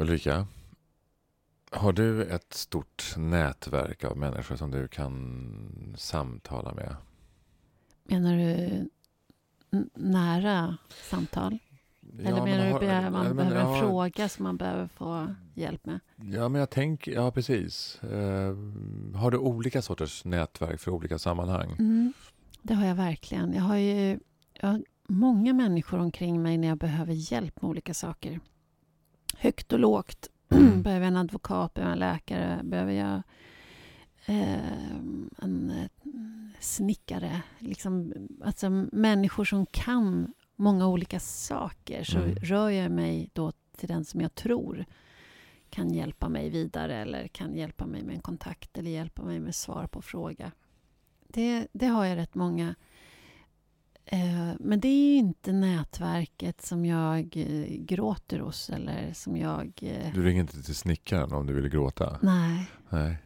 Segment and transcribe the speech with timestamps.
[0.00, 0.46] Ulrika,
[1.70, 6.96] har du ett stort nätverk av människor som du kan samtala med?
[8.04, 8.88] Menar du
[9.94, 10.76] nära
[11.10, 11.58] samtal?
[12.18, 15.34] Eller ja, menar du att man ja, behöver en har, fråga som man behöver få
[15.54, 16.00] hjälp med?
[16.16, 18.00] Ja, men jag tänker, ja precis.
[18.04, 18.56] Uh,
[19.14, 21.76] har du olika sorters nätverk för olika sammanhang?
[21.78, 22.12] Mm,
[22.62, 23.52] det har jag verkligen.
[23.52, 24.18] Jag har ju
[24.60, 28.40] jag har många människor omkring mig när jag behöver hjälp med olika saker.
[29.38, 30.28] Högt och lågt.
[30.50, 30.82] Mm.
[30.82, 33.22] behöver jag en advokat, behöver jag en läkare, behöver jag
[34.26, 34.92] eh,
[35.38, 36.10] en eh,
[36.60, 37.42] snickare.
[37.58, 38.12] Liksom,
[38.44, 42.34] alltså människor som kan många olika saker så mm.
[42.34, 44.84] rör jag mig då till den som jag tror
[45.70, 49.54] kan hjälpa mig vidare eller kan hjälpa mig med en kontakt eller hjälpa mig med
[49.54, 50.52] svar på fråga.
[51.28, 52.74] Det, det har jag rätt många.
[54.10, 59.72] Eh, men det är inte nätverket som jag eh, gråter hos eller som jag...
[59.82, 62.18] Eh, du ringer inte till snickaren om du vill gråta?
[62.22, 62.70] Nej.
[62.88, 63.18] Nej.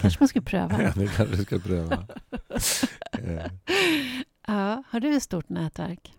[0.00, 0.82] kanske man ska pröva.
[0.82, 2.06] ja, det kanske ska pröva.
[4.46, 6.14] ja, har du ett stort nätverk?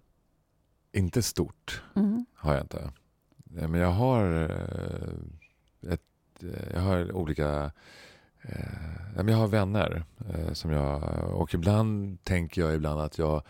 [0.92, 2.26] Inte stort, mm.
[2.36, 2.92] har jag inte.
[3.44, 4.24] Men jag har,
[5.82, 7.72] ett, jag har olika...
[9.16, 10.04] Jag har vänner
[10.54, 11.04] som jag...
[11.34, 13.44] Och ibland tänker jag ibland att jag...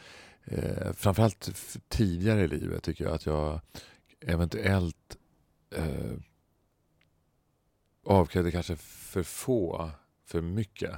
[0.93, 1.49] Framförallt
[1.87, 3.61] tidigare i livet tycker jag att jag
[4.19, 5.17] eventuellt
[5.75, 6.11] eh,
[8.05, 9.89] avkrävde kanske för få,
[10.25, 10.91] för mycket.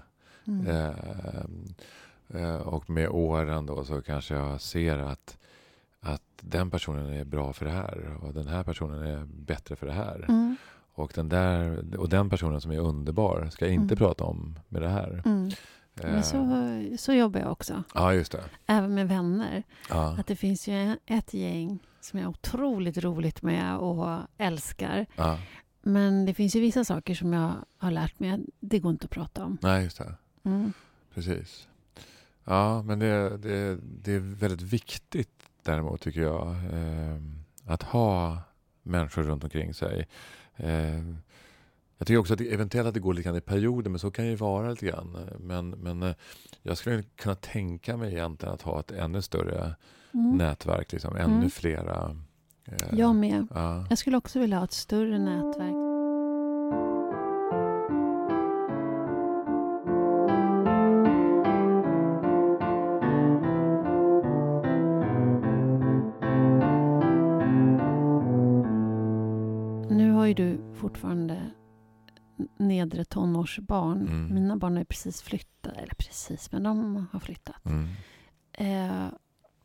[0.48, 0.68] Mm.
[2.30, 5.38] Eh, och med åren då så kanske jag ser att
[6.06, 9.88] att den personen är bra för det här och den här personen är bättre för
[9.88, 10.26] det här.
[10.28, 10.56] Mm.
[10.94, 13.98] Och, den där, och den personen som är underbar ska inte mm.
[13.98, 15.22] prata om med det här.
[15.26, 15.52] Mm.
[16.04, 16.98] Men så, eh.
[16.98, 17.84] så jobbar jag också.
[17.94, 18.44] Ja, just det.
[18.66, 19.64] Även med vänner.
[19.90, 20.18] Ja.
[20.20, 25.06] Att det finns ju ett gäng som jag har otroligt roligt med och älskar.
[25.16, 25.40] Ja.
[25.82, 29.06] Men det finns ju vissa saker som jag har lärt mig att det går inte
[29.06, 29.58] att prata om.
[29.62, 30.16] Nej, just det.
[30.44, 30.74] Mm.
[31.14, 31.68] Precis.
[32.44, 35.30] Ja, men det, det, det är väldigt viktigt
[35.64, 36.48] däremot tycker jag.
[36.50, 37.22] Eh,
[37.66, 38.42] att ha
[38.84, 40.08] människor runt omkring sig.
[40.56, 41.02] Eh,
[41.98, 44.12] jag tycker också att det, eventuellt att det går lite grann i perioder, men så
[44.12, 45.18] kan det ju vara lite grann.
[45.40, 46.16] Men, men eh,
[46.62, 49.76] jag skulle kunna tänka mig egentligen att ha ett ännu större
[50.14, 50.38] mm.
[50.38, 51.50] nätverk, liksom, ännu mm.
[51.50, 52.18] flera.
[52.66, 53.48] Eh, jag med.
[53.54, 53.86] Ja.
[53.90, 55.85] Jag skulle också vilja ha ett större nätverk.
[72.86, 74.02] Nedre tonårsbarn.
[74.02, 74.34] Mm.
[74.34, 77.66] Mina barn är precis flyttat, eller precis, men de har flyttat.
[77.66, 77.88] Mm.
[78.52, 79.08] Eh,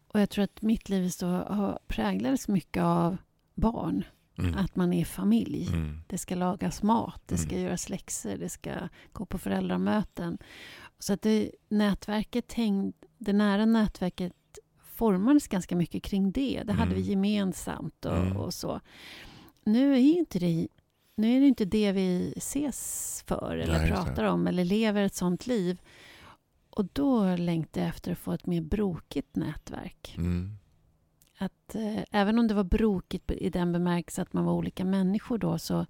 [0.08, 3.16] och jag tror att mitt liv så har präglats mycket av
[3.54, 4.04] barn.
[4.38, 4.54] Mm.
[4.54, 5.68] Att man är familj.
[5.68, 6.02] Mm.
[6.06, 7.64] Det ska lagas mat, det ska mm.
[7.64, 8.70] göras läxor, det ska
[9.12, 10.38] gå på föräldramöten.
[10.98, 14.32] Så att det, nätverket hängde, det nära nätverket
[14.94, 16.62] formades ganska mycket kring det.
[16.66, 17.10] Det hade vi mm.
[17.10, 18.80] gemensamt och, och så.
[19.64, 20.68] Nu är inte det
[21.20, 25.14] nu är det inte det vi ses för eller Nej, pratar om eller lever ett
[25.14, 25.80] sånt liv.
[26.70, 30.14] Och då längtar jag efter att få ett mer brokigt nätverk.
[30.18, 30.56] Mm.
[31.38, 35.38] Att eh, även om det var brokigt i den bemärkelsen att man var olika människor
[35.38, 35.86] då så,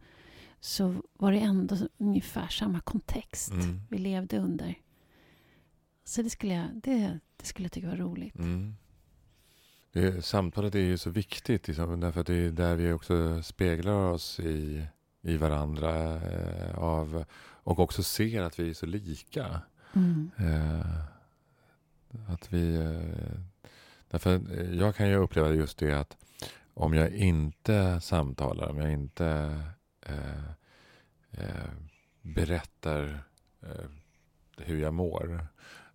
[0.61, 3.81] så var det ändå ungefär samma kontext mm.
[3.89, 4.79] vi levde under.
[6.05, 8.39] Så det skulle jag, det, det skulle jag tycka var roligt.
[8.39, 8.75] Mm.
[9.93, 14.11] Det, samtalet är ju så viktigt, liksom, därför att det är där vi också speglar
[14.11, 14.87] oss i
[15.23, 17.25] i varandra eh, av,
[17.63, 19.61] och också ser att vi är så lika.
[19.93, 20.31] Mm.
[20.37, 21.05] Eh,
[22.29, 22.77] att vi...
[22.77, 23.41] Eh,
[24.11, 26.17] därför eh, jag kan ju uppleva just det att
[26.75, 29.61] om jag inte samtalar, om jag inte
[30.07, 30.45] eh,
[31.31, 31.71] eh,
[32.23, 33.25] berättar
[34.57, 35.47] hur jag mår,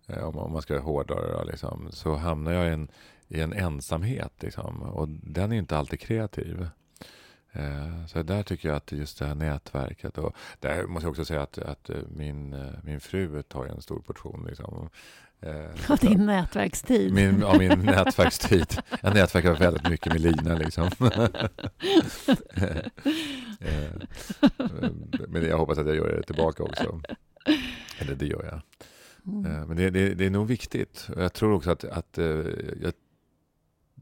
[0.06, 2.88] om, om man ska hårdra det, liksom, så hamnar jag i en,
[3.28, 4.32] i en ensamhet.
[4.40, 6.68] Liksom, och den är inte alltid kreativ.
[7.58, 11.24] Eh, så där tycker jag att just det här nätverket och där måste jag också
[11.24, 14.44] säga att, att eh, min, eh, min fru tar en stor portion.
[14.48, 14.88] Liksom.
[15.88, 17.12] Av din nätverkstid?
[17.12, 18.78] Min, av min nätverkstid.
[19.00, 20.54] Jag nätverkar väldigt mycket med Lina.
[20.54, 20.90] Liksom.
[25.28, 27.00] Men jag hoppas att jag gör det tillbaka också.
[27.98, 28.60] Eller det gör jag.
[29.32, 29.68] Mm.
[29.68, 31.08] Men det, det, det, är nog viktigt.
[31.16, 32.18] Jag tror också att, att
[32.82, 32.92] jag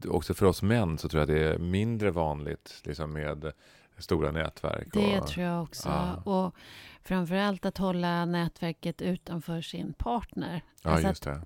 [0.07, 3.53] också för oss män så tror jag det är mindre vanligt liksom med
[3.97, 4.87] stora nätverk.
[4.93, 5.89] Det och, tror jag också.
[5.89, 6.15] Ja.
[6.15, 6.55] Och
[7.01, 10.61] framförallt att hålla nätverket utanför sin partner.
[10.83, 11.41] Ja, alltså just det.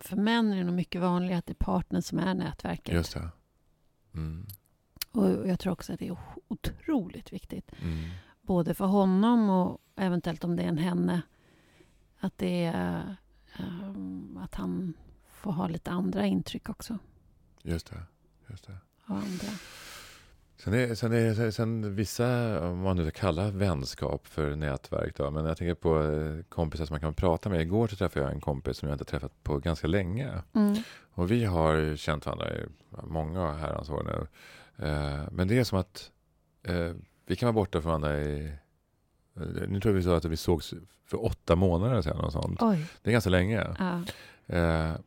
[0.00, 2.94] För män är det nog mycket vanligare att det är partnern som är nätverket.
[2.94, 3.30] Just det.
[4.14, 4.46] Mm.
[5.12, 6.16] Och Och jag tror också att det är
[6.48, 7.72] otroligt viktigt.
[7.82, 8.10] Mm.
[8.42, 11.22] Både för honom och eventuellt om det är en henne.
[12.20, 13.16] Att det är
[13.58, 14.94] um, att han
[15.30, 16.98] får ha lite andra intryck också.
[17.68, 18.02] Just det.
[18.50, 18.76] Just det.
[19.06, 19.52] Av andra.
[20.56, 25.30] Sen är, sen är sen vissa, om man nu ska kalla vänskap för nätverk då,
[25.30, 27.60] men jag tänker på eh, kompisar som man kan prata med.
[27.60, 30.42] Igår så träffade jag en kompis som jag inte träffat på ganska länge.
[30.54, 30.76] Mm.
[31.10, 32.64] Och vi har känt varandra i
[33.02, 34.26] många herrans år nu.
[34.86, 36.10] Eh, men det är som att
[36.62, 36.92] eh,
[37.26, 38.52] vi kan vara borta från varandra i
[39.68, 40.74] nu tror jag vi sa att vi sågs
[41.06, 42.20] för åtta månader sedan.
[42.20, 42.62] Och sånt.
[42.62, 42.86] Oj.
[43.02, 43.66] Det är ganska länge.
[43.78, 44.02] Ja.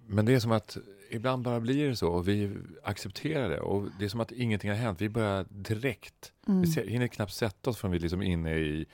[0.08, 0.78] Men det är som att
[1.12, 3.60] ibland bara blir det så och vi accepterar det.
[3.60, 5.02] Och det är som att ingenting har hänt.
[5.02, 6.34] Vi börjar direkt.
[6.48, 6.62] Mm.
[6.62, 8.86] Vi hinner knappt sätta oss förrän vi liksom är inne i,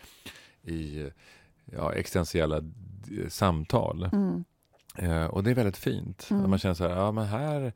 [0.64, 1.10] i
[1.66, 2.62] ja, existentiella
[3.28, 4.10] samtal.
[4.14, 4.44] Mm.
[4.96, 6.28] Eh, och det är väldigt fint.
[6.31, 6.50] Mm.
[6.50, 7.74] man känner så här, ja men här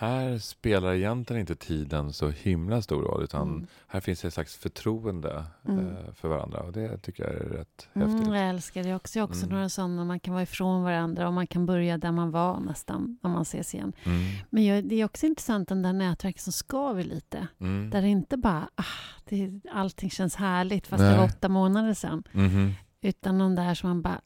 [0.00, 3.24] här spelar egentligen inte tiden så himla stor roll.
[3.24, 3.66] Utan mm.
[3.86, 5.78] här finns ett slags förtroende mm.
[5.78, 6.60] eh, för varandra.
[6.60, 8.34] Och det tycker jag är rätt mm, häftigt.
[8.34, 9.18] Jag älskar det också.
[9.18, 9.54] Jag också mm.
[9.54, 13.18] några sådana man kan vara ifrån varandra och man kan börja där man var nästan
[13.22, 13.92] när man ses igen.
[14.04, 14.20] Mm.
[14.50, 17.46] Men jag, det är också intressant den där nätverket som skaver lite.
[17.58, 17.90] Mm.
[17.90, 18.84] Där det inte bara, ah,
[19.24, 21.12] det, allting känns härligt fast Nej.
[21.12, 22.22] det var åtta månader sedan.
[22.32, 22.72] -hmm.
[23.00, 24.20] Utan de där som man bara,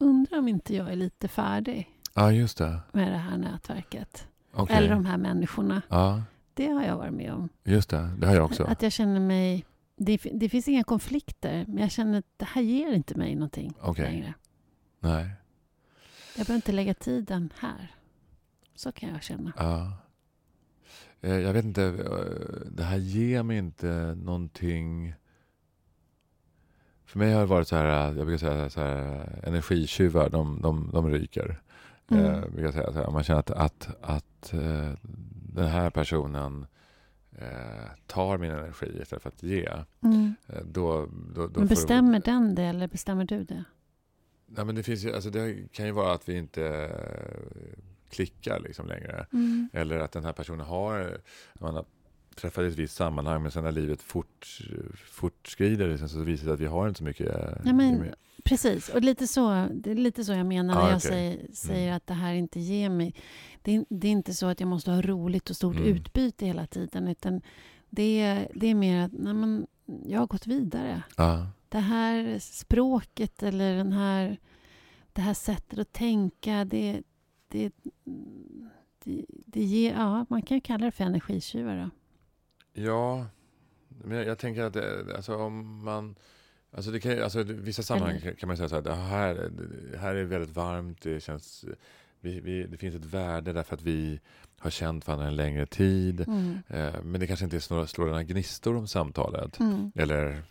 [0.00, 1.88] undrar om inte jag är lite färdig.
[2.14, 2.80] Ja, just det.
[2.92, 4.26] Med det här nätverket.
[4.52, 4.76] Okay.
[4.76, 5.82] Eller de här människorna.
[5.88, 6.22] Ja.
[6.54, 7.48] Det har jag varit med om.
[7.64, 8.64] Just det, det har jag också.
[8.64, 9.64] Att jag känner mig...
[9.96, 13.74] Det, det finns inga konflikter, men jag känner att det här ger inte mig någonting
[13.82, 14.04] okay.
[14.04, 14.34] längre.
[15.00, 15.30] Nej.
[16.36, 17.94] Jag behöver inte lägga tiden här.
[18.74, 19.52] Så kan jag känna.
[19.56, 19.92] Ja.
[21.20, 25.14] Eh, jag vet inte, eh, det här ger mig inte någonting...
[27.04, 30.90] För mig har det varit så här, jag brukar säga så här, energitjuvar, de, de,
[30.92, 31.60] de ryker.
[32.10, 32.64] Mm.
[32.64, 34.92] Eh, säga, så man känner att, att, att eh,
[35.54, 36.66] den här personen
[37.38, 39.68] eh, tar min energi istället för att ge.
[40.02, 40.34] Mm.
[40.46, 43.64] Eh, då, då, då men bestämmer du, den det eller bestämmer du det?
[44.56, 47.70] Ja, men det, finns ju, alltså det kan ju vara att vi inte eh,
[48.10, 49.26] klickar liksom längre.
[49.32, 49.68] Mm.
[49.72, 51.20] Eller att den här personen har,
[51.60, 51.84] man har
[52.40, 54.58] träffat i ett visst sammanhang men sen när livet fort,
[54.94, 57.28] fortskrider liksom, så visar det sig att vi har inte så mycket.
[57.64, 58.14] Ja, men,
[58.44, 61.10] Precis, och lite så, det är lite så jag menar när ah, jag okay.
[61.10, 61.96] säger, säger mm.
[61.96, 63.14] att det här inte ger mig...
[63.62, 65.88] Det är, det är, inte så att jag måste ha roligt och stort mm.
[65.88, 67.42] utbyte hela tiden, utan
[67.90, 69.66] det är, det är mer att nej, men,
[70.06, 71.02] jag har gått vidare.
[71.16, 71.46] Ah.
[71.68, 74.38] Det här språket eller den här,
[75.12, 77.02] det här sättet att tänka, det,
[77.48, 77.72] det,
[79.04, 79.92] det, det ger...
[79.92, 81.90] Ja, man kan ju kalla det för energitjuvar.
[82.72, 83.26] Ja,
[83.88, 86.14] men jag, jag tänker att det, alltså, om man
[86.72, 88.32] Alltså, det kan, alltså vissa sammanhang Eller?
[88.32, 89.50] kan man säga så här, det här,
[89.92, 91.64] det här är väldigt varmt, det känns,
[92.20, 94.20] vi, vi, det finns ett värde därför att vi
[94.58, 96.20] har känt varandra en längre tid.
[96.20, 96.58] Mm.
[96.68, 99.60] Eh, men det kanske inte slår, slår några gnistor om samtalet.
[99.60, 99.92] Mm.
[99.94, 100.42] Eller,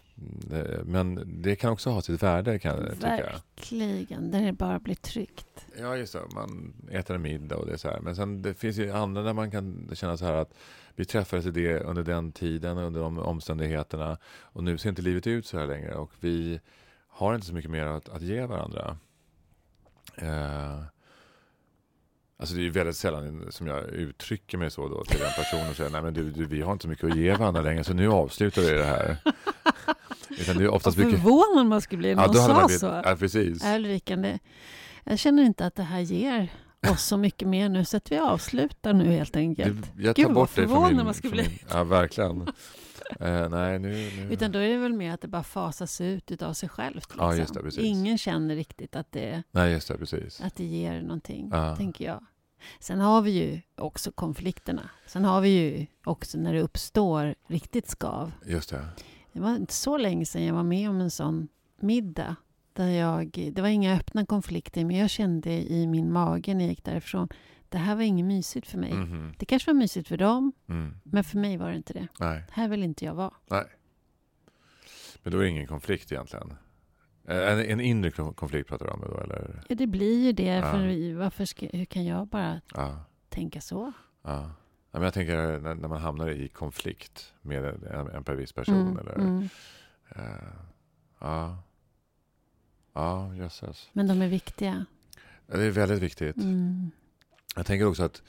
[0.51, 2.85] eh, men det kan också ha sitt värde kan.
[2.99, 5.65] Verkligen, där det bara blir tryggt.
[5.79, 6.21] Ja, just det.
[6.33, 7.99] Man äter en middag och det är så här.
[7.99, 10.53] Men sen det finns ju andra där man kan känna så här att
[10.99, 14.17] vi träffades i det under den tiden, under de omständigheterna.
[14.41, 16.59] Och nu ser inte livet ut så här längre och vi
[17.07, 18.97] har inte så mycket mer att, att ge varandra.
[20.15, 20.79] Eh,
[22.39, 25.75] alltså det är väldigt sällan som jag uttrycker mig så då till en person och
[25.75, 27.93] säger nej men du, du vi har inte så mycket att ge varandra längre så
[27.93, 29.17] nu avslutar vi det här.
[30.29, 31.21] Utan det är oftast Vad mycket...
[31.21, 32.79] förvånad man skulle bli när ja, någon sa blivit...
[32.79, 33.01] så.
[33.05, 33.65] Ja, precis.
[33.65, 34.39] Ulrika,
[35.03, 36.51] jag känner inte att det här ger
[36.87, 39.91] oss så mycket mer nu, så att vi avslutar nu helt enkelt.
[39.97, 41.43] jag tar Gud, bort det från min, man skulle bli.
[41.43, 42.41] Min, ja, verkligen.
[42.41, 44.27] uh, nej, nu, nu.
[44.31, 46.95] Utan då är det väl mer att det bara fasas ut av sig självt.
[46.95, 47.17] Liksom.
[47.19, 47.81] Ja, just det.
[47.81, 50.41] Ingen känner riktigt att det, nej, just det, precis.
[50.41, 51.75] Att det ger någonting, uh.
[51.75, 52.25] tänker jag.
[52.79, 54.89] Sen har vi ju också konflikterna.
[55.07, 58.31] Sen har vi ju också när det uppstår riktigt skav.
[58.45, 58.85] Just det.
[59.33, 61.47] Det var inte så länge sedan jag var med om en sån
[61.79, 62.35] middag
[62.79, 66.69] där jag, det var inga öppna konflikter, men jag kände i min mage när jag
[66.69, 67.27] gick därifrån,
[67.69, 68.91] det här var inget mysigt för mig.
[68.91, 69.33] Mm.
[69.37, 70.95] Det kanske var mysigt för dem, mm.
[71.03, 72.07] men för mig var det inte det.
[72.19, 72.43] Nej.
[72.51, 73.33] Här vill inte jag vara.
[73.47, 73.65] Nej.
[75.23, 76.53] Men då är det ingen konflikt egentligen?
[77.25, 79.63] En, en inre konflikt pratar du om då, eller?
[79.69, 80.43] Ja, det blir ju det.
[80.43, 80.71] Ja.
[80.71, 83.05] För varför ska, hur kan jag bara ja.
[83.29, 83.91] tänka så?
[84.21, 84.51] Ja.
[84.91, 88.87] men jag tänker när, när, man hamnar i konflikt med en, en, viss person.
[88.87, 88.97] Mm.
[88.97, 89.19] Eller.
[89.19, 89.49] Uh,
[91.19, 91.57] ja.
[92.93, 93.89] Ja, jösses.
[93.93, 94.85] Men de är viktiga.
[95.47, 96.37] Ja, det är väldigt viktigt.
[96.37, 96.91] Mm.
[97.55, 98.21] Jag tänker också att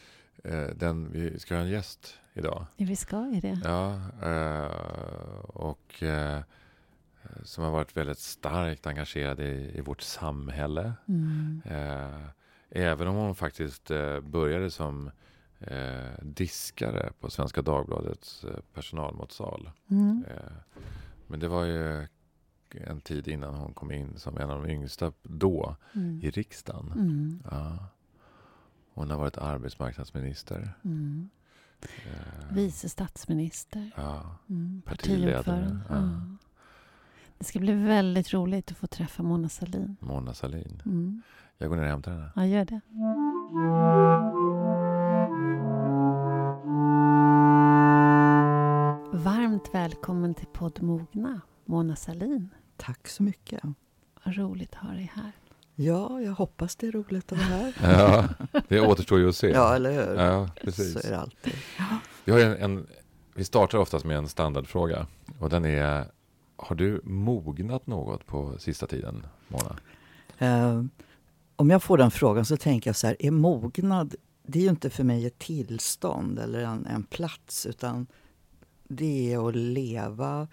[0.44, 2.66] eh, den, vi ska ha en gäst idag.
[2.76, 3.60] Ja, vi ska ju det.
[3.64, 4.70] Ja, eh,
[5.44, 6.40] och eh,
[7.44, 10.92] som har varit väldigt starkt engagerad i, i vårt samhälle.
[11.08, 11.62] Mm.
[11.64, 12.26] Eh,
[12.70, 15.10] även om hon faktiskt eh, började som
[15.58, 19.70] eh, diskare på Svenska Dagbladets personalmatsal.
[19.90, 20.24] Mm.
[21.26, 22.06] Men det var ju
[22.74, 26.20] en tid innan hon kom in som en av de yngsta då Mm.
[26.22, 26.92] i riksdagen.
[26.92, 27.42] Mm.
[27.50, 27.78] Ja.
[28.94, 30.70] Hon har varit arbetsmarknadsminister.
[30.84, 31.30] Mm.
[31.82, 33.90] Eh, Vice statsminister.
[33.96, 34.36] ja.
[34.48, 34.82] Mm.
[34.86, 36.20] Partiledare, ja.
[37.38, 39.96] Det ska bli väldigt roligt att få träffa Mona Sahlin.
[40.00, 40.82] Mona Sahlin.
[40.84, 41.22] Mm.
[41.58, 42.30] Jag går ner och hämtar henne.
[42.36, 42.80] Ja, gör det.
[49.12, 52.48] Varmt välkommen till podd Mogna, Mona Sahlin.
[52.80, 53.62] Tack så mycket.
[54.25, 55.32] Vad roligt att ha dig här.
[55.75, 57.72] Ja, jag hoppas det är roligt att vara här.
[57.82, 59.49] Ja, det återstår ju att se.
[59.49, 60.14] Ja, eller hur?
[60.22, 60.92] Ja, precis.
[60.92, 61.52] Så är det alltid.
[62.25, 62.87] Vi, har en, en,
[63.34, 65.06] vi startar oftast med en standardfråga.
[65.38, 66.04] Och den är,
[66.56, 69.76] har du mognat något på sista tiden, Mona?
[70.38, 70.82] Eh,
[71.56, 74.70] om jag får den frågan så tänker jag så här, är mognad, det är ju
[74.70, 78.06] inte för mig ett tillstånd eller en, en plats, utan
[78.88, 80.49] det är att leva,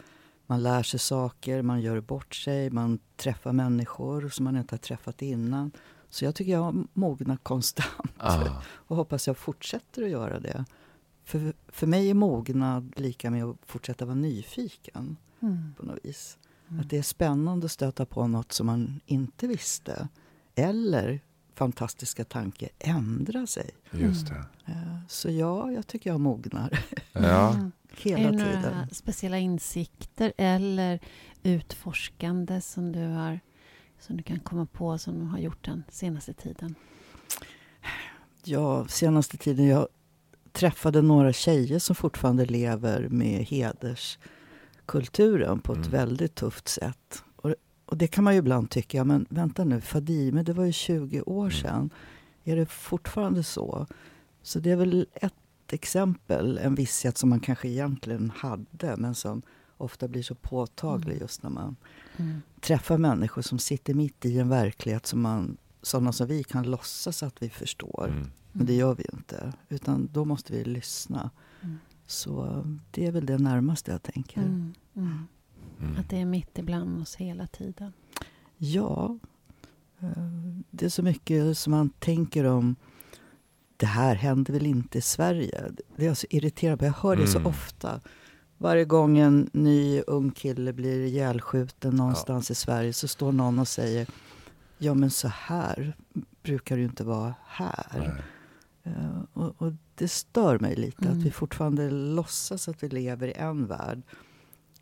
[0.47, 4.79] man lär sig saker, man gör bort sig, man träffar människor som man inte har
[4.79, 5.71] träffat innan.
[6.09, 10.65] Så jag tycker jag har mognat konstant Ah, och hoppas jag fortsätter att göra det.
[11.23, 15.73] För, för mig är mognad lika med att fortsätta vara nyfiken Mm.
[15.77, 16.37] på något vis.
[16.69, 16.79] Mm.
[16.81, 20.07] Att det är spännande att stöta på något som man inte visste.
[20.55, 21.19] Eller
[21.57, 23.69] fantastiska tanke ändra sig.
[23.91, 24.43] just det.
[24.65, 26.79] Eh, Så ja, jag tycker jag mognar
[27.13, 27.55] Ja,
[27.97, 28.61] hela är det tiden.
[28.61, 30.99] några speciella insikter eller
[31.43, 33.39] utforskande som du, har,
[33.99, 36.75] som du kan komma på som du har gjort den senaste tiden?
[38.43, 39.87] Ja, senaste tiden jag
[40.51, 45.91] träffade några tjejer som fortfarande lever med hederskulturen på ett Mm.
[45.91, 47.23] väldigt tufft sätt.
[47.87, 50.71] Och, det kan man ju ibland tycka, ja, men vänta nu, Fadime, det var ju
[50.71, 51.51] 20 år Mm.
[51.61, 51.89] sedan.
[52.43, 53.87] Är det fortfarande så?
[54.41, 55.33] Så det är väl ett
[55.71, 59.41] exempel, en visshet som man kanske egentligen hade, men som
[59.77, 61.21] ofta blir så påtaglig Mm.
[61.21, 61.75] just när man
[62.17, 62.41] Mm.
[62.61, 67.23] träffar människor som sitter mitt i en verklighet som man, sådana som vi kan låtsas
[67.23, 68.07] att vi förstår.
[68.09, 68.31] mm.
[68.51, 69.53] Men det gör vi inte.
[69.69, 71.29] Utan då måste vi lyssna.
[71.61, 71.77] Mm.
[72.05, 74.71] Så det är väl det närmaste jag tänker.
[75.79, 75.83] Mm.
[75.83, 75.89] Mm.
[75.91, 75.99] Mm.
[76.01, 77.93] Att det är mitt ibland oss hela tiden.
[78.57, 79.17] Ja.
[79.99, 80.09] eh,
[80.71, 82.75] Det är så mycket som man tänker om
[83.77, 85.63] det här händer väl inte i Sverige.
[85.95, 86.85] Det är jag så irriterad på.
[86.85, 87.47] Jag hör det så Mm.
[87.49, 88.01] ofta.
[88.57, 93.67] Varje gång en ny ung kille blir ihjälskjuten någonstans i Sverige så står någon och
[93.67, 94.07] säger
[94.77, 95.97] Ja men så här
[96.43, 98.23] brukar det ju inte vara här.
[98.83, 101.17] Eh, och, och det stör mig lite Mm.
[101.17, 104.01] att vi fortfarande låtsas att vi lever i en värld.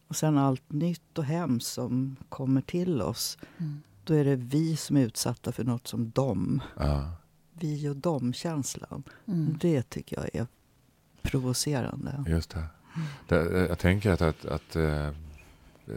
[0.08, 3.82] Och sen allt nytt och hemskt som kommer till oss, Mm.
[4.04, 6.62] då är det vi som är utsatta för något som de.
[6.80, 7.12] Ja.
[7.54, 9.04] Vi och dem-känslan.
[9.28, 9.58] Mm.
[9.62, 10.48] Det tycker jag är
[11.22, 12.24] provocerande.
[12.28, 12.64] Just det.
[13.28, 13.68] det.
[13.68, 15.10] Jag tänker att, att, att eh,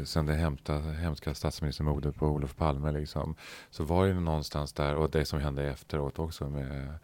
[0.05, 3.35] sen det hemska, hemska statsministermordet på Olof Palme liksom,
[3.71, 6.99] så var det någonstans där, och det som hände efteråt också med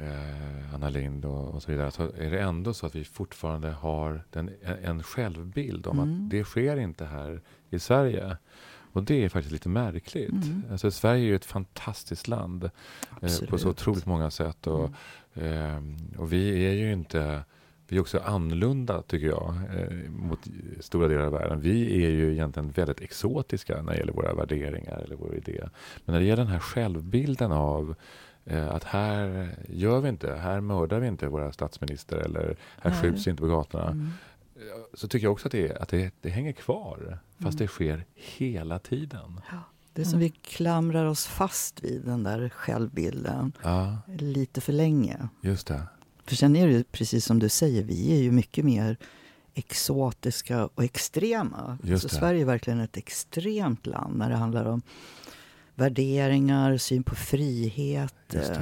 [0.00, 3.70] eh, Anna Lind och, och så vidare, så är det ändå så att vi fortfarande
[3.70, 4.50] har den,
[4.82, 6.24] en, självbild om Mm.
[6.24, 8.36] att det sker inte här i Sverige.
[8.92, 10.30] Och det är faktiskt lite märkligt.
[10.30, 10.62] Mm.
[10.70, 12.70] Alltså, Sverige är ju ett fantastiskt land
[13.22, 14.66] eh, på så otroligt många sätt.
[14.66, 14.90] Och,
[15.40, 17.42] Ehm, och vi är ju inte,
[17.88, 20.38] vi är också annorlunda tycker jag eh, mot
[20.80, 21.60] stora delar av världen.
[21.60, 25.60] Vi är ju egentligen väldigt exotiska när det gäller våra värderingar eller vår idé.
[26.04, 27.94] Men när det gäller den här självbilden av eh,
[28.70, 33.00] att här gör vi inte, här mördar vi inte våra statsminister eller här Nej.
[33.02, 33.90] skjuts inte på gatorna.
[33.90, 34.10] Mm.
[34.94, 37.18] Så tycker jag också att det, att det, det hänger kvar.
[37.38, 37.56] Fast Mm.
[37.56, 39.40] det sker hela tiden.
[39.92, 45.28] Det är som vi klamrar oss fast vid den där självbilden Ja, lite för länge.
[45.40, 45.82] just det.
[46.24, 48.96] För sen är det ju precis som du säger, vi är ju mycket mer
[49.54, 51.78] exotiska och extrema.
[51.82, 52.14] Just så det.
[52.14, 54.82] Sverige är verkligen ett extremt land när det handlar om
[55.76, 58.34] värderingar, syn på frihet.
[58.34, 58.58] Eh,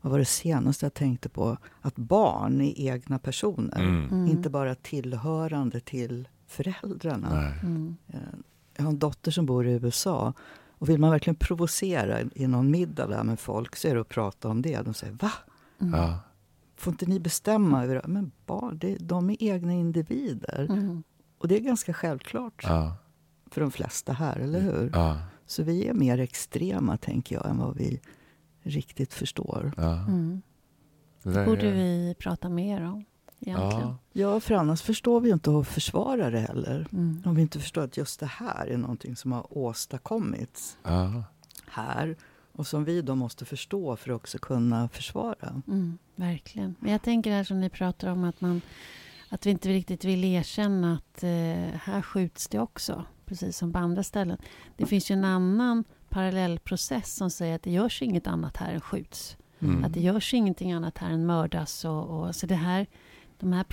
[0.00, 1.56] Vad var det senaste jag tänkte på?
[1.80, 3.78] Att barn är egna personer.
[3.80, 4.08] Mm.
[4.10, 4.26] Mm.
[4.26, 7.52] Inte bara tillhörande till föräldrarna.
[7.62, 7.96] Mm.
[8.08, 8.18] Eh,
[8.76, 10.32] Jag har en dotter som bor i USA.
[10.70, 14.08] Och vill man verkligen provocera i någon middag där med folk så är det att
[14.08, 14.80] prata om det.
[14.82, 15.32] De säger va?
[15.80, 16.00] Mm.
[16.00, 16.20] Ja,
[16.76, 18.02] Får inte ni bestämma över det?
[18.08, 20.66] Men barn, det, de är egna individer.
[20.70, 21.02] Mm.
[21.38, 22.96] Och det är ganska självklart ja,
[23.50, 24.90] för de flesta här, eller hur?
[24.94, 25.18] ja,
[25.48, 28.00] Så vi är mer extrema, tänker jag, än vad vi
[28.62, 29.72] riktigt förstår.
[29.76, 29.92] ja.
[29.92, 30.42] Mm.
[31.22, 33.04] Det borde är- vi prata mer om
[33.40, 33.80] egentligen.
[33.88, 36.86] Ja, Ja, för annars förstår vi inte att försvara det heller.
[36.92, 37.22] Mm.
[37.24, 41.24] Om vi inte förstår att just det här är någonting som har åstadkommits ja,
[41.68, 42.16] här.
[42.52, 45.62] Och som vi då måste förstå för att också kunna försvara.
[45.68, 46.74] Mm, verkligen.
[46.80, 48.60] Men jag tänker här som ni pratar om att, man,
[49.28, 51.30] att vi inte riktigt vill erkänna att eh,
[51.82, 54.38] här skjuts det också, precis som på andra ställen.
[54.76, 58.80] Det finns ju en annan parallellprocess som säger att det görs inget annat här än
[58.80, 59.36] skjuts.
[59.60, 59.84] Mm.
[59.84, 61.84] Att det görs ingenting annat här än mördas.
[61.84, 62.86] Och, och, så det här,
[63.38, 63.66] de här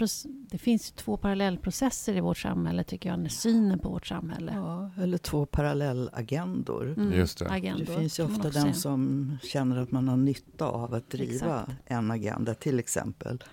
[0.51, 4.51] det finns två parallellprocesser i vårt samhälle, tycker jag, med synen på vårt samhälle.
[4.55, 6.93] Ja, eller två parallellagendor.
[6.97, 7.13] Mm.
[7.13, 7.49] Just det.
[7.49, 11.59] Agendor, det finns ju ofta den som känner att man har nytta av att driva
[11.61, 11.71] Exakt.
[11.85, 12.53] en agenda.
[12.53, 13.43] Till exempel,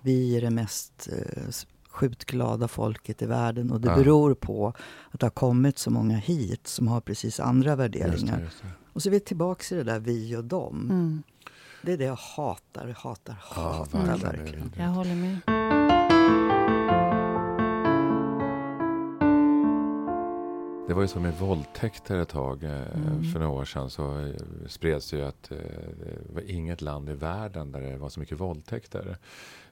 [0.00, 1.08] vi är det mest
[1.92, 3.96] skjutglada folket i världen och det ja.
[3.96, 4.72] beror på
[5.10, 8.12] att det har kommit så många hit som har precis andra värderingar.
[8.12, 8.68] Just det, just det.
[8.92, 10.88] Och så är vi tillbaka i det där vi och dem.
[10.90, 11.22] Mm.
[11.82, 14.44] Det är det jag hatar, hatar, hatar ja, verkligen.
[14.44, 14.72] verkligen.
[14.76, 15.40] Jag håller med.
[20.92, 22.64] Det var ju så med våldtäkter ett tag.
[22.64, 23.24] Eh, mm.
[23.24, 24.34] För några år sedan så eh,
[24.66, 25.56] spreds det ju att eh,
[25.98, 29.16] det var inget land i världen där det var så mycket våldtäkter.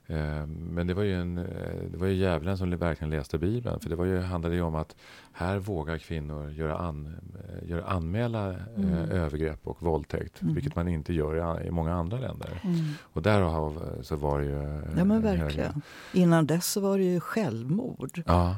[0.07, 1.45] Eh, men det var ju, en, eh,
[1.91, 3.79] det var ju djävulen som verkligen läste Bibeln.
[3.79, 4.95] För det var ju, handlade ju om att
[5.31, 8.93] här vågar kvinnor göra, an, eh, göra anmäla mm.
[8.93, 10.41] övergrepp och våldtäkt.
[10.41, 10.53] Mm.
[10.53, 12.61] Vilket man inte gör i, i många andra länder.
[12.63, 12.77] Mm.
[13.01, 14.81] Och därav så var det ju...
[14.97, 15.81] Ja men verkligen.
[16.13, 18.23] Innan dess så var det ju självmord.
[18.25, 18.55] Ja.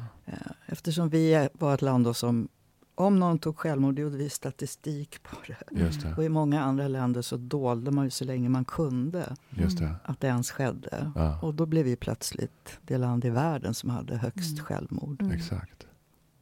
[0.65, 2.47] Eftersom vi var ett land som
[2.95, 5.57] om någon tog självmord gjorde vi statistik på det.
[6.01, 6.13] det.
[6.17, 9.95] Och i många andra länder så dolde man ju så länge man kunde det.
[10.03, 11.11] att det ens skedde.
[11.15, 11.39] Ja.
[11.41, 14.65] Och då blev vi plötsligt det land i världen som hade högst mm.
[14.65, 15.21] självmord.
[15.21, 15.33] Mm.
[15.33, 15.87] Exakt.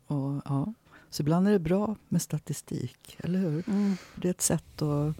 [0.08, 0.74] Och, ja.
[1.10, 3.70] Så ibland är det bra med statistik, eller hur?
[3.70, 3.96] Mm.
[4.16, 5.16] Det är ett sätt att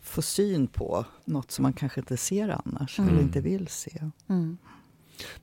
[0.00, 3.22] få syn på något som man kanske inte ser annars, eller mm.
[3.22, 4.10] inte vill se.
[4.26, 4.58] Mm.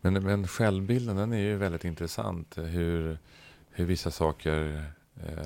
[0.01, 2.57] Men, men självbilden den är ju väldigt intressant.
[2.57, 3.17] Hur,
[3.69, 4.91] hur vissa saker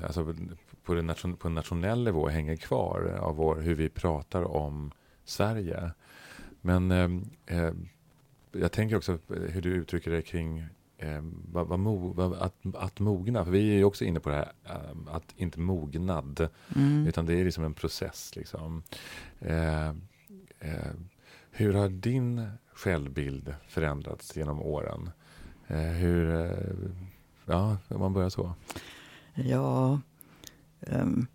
[0.02, 0.34] alltså
[0.82, 4.92] på, nation, på en nationell nivå hänger kvar av vår, hur vi pratar om
[5.24, 5.90] Sverige.
[6.60, 7.10] Men eh,
[7.58, 7.72] eh
[8.52, 10.58] jag tänker också hur du uttrycker det kring
[10.98, 13.44] eh, vad, vad mo, vad, att, att mogna.
[13.44, 16.48] För vi är ju också inne på det här eh, att inte mognad.
[16.76, 17.06] Mm.
[17.06, 18.36] Utan det är liksom en process.
[18.36, 18.82] Liksom.
[19.40, 19.88] Eh,
[20.58, 20.92] eh,
[21.50, 25.10] hur har din självbild förändrats genom åren?
[25.66, 26.48] Eh, hur,
[27.44, 28.54] ja, om man börjar så.
[29.34, 30.00] Ja,
[30.80, 31.26] um,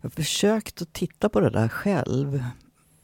[0.00, 2.42] jag har försökt att titta på det där själv.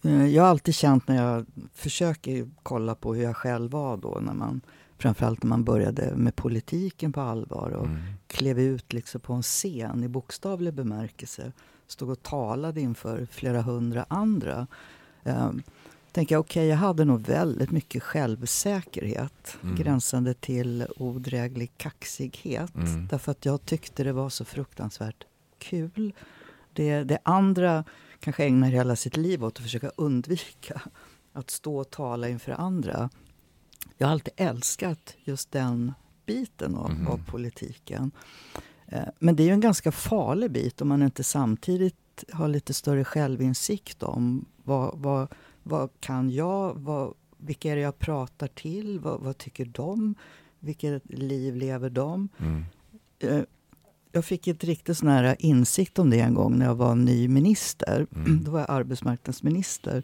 [0.05, 4.19] Uh, jag har alltid känt när jag försöker kolla på hur jag själv var då,
[4.23, 4.61] när man,
[4.99, 8.03] framförallt när man började med politiken på allvar och mm.
[8.27, 11.53] klev ut liksom på en scen i bokstavlig bemärkelse.
[11.87, 14.67] Stod och talade inför flera hundra andra.
[15.23, 15.63] Um,
[16.15, 19.77] tänker jag, okej, okay, jag hade nog väldigt mycket självsäkerhet mm.
[19.77, 22.75] gränsande till odräglig kaxighet.
[22.75, 23.07] Mm.
[23.07, 25.25] Därför att jag tyckte det var så fruktansvärt
[25.59, 26.15] kul.
[26.73, 27.85] Det, det andra
[28.21, 30.83] kanske ägnar hela sitt liv åt att försöka undvika
[31.33, 33.11] att stå och tala inför andra.
[33.99, 35.93] Jag har alltid älskat just den
[36.27, 37.07] biten av, mm.
[37.07, 38.11] av politiken.
[38.87, 42.75] Eh, men det är ju en ganska farlig bit om man inte samtidigt har lite
[42.75, 45.29] större självinsikt om vad, vad
[45.65, 46.75] vad kan jag?
[46.75, 49.01] Vad, vilka är det jag pratar till?
[49.01, 50.15] Vad, vad tycker de?
[50.59, 52.29] Vilket liv lever de?
[52.39, 52.65] Mm.
[53.19, 53.45] Eh,
[54.13, 57.29] jag fick ett riktigt sån här insikt om det en gång när jag var ny
[57.29, 58.07] minister.
[58.17, 58.45] Mm.
[58.45, 60.03] Då var jag arbetsmarknadsminister.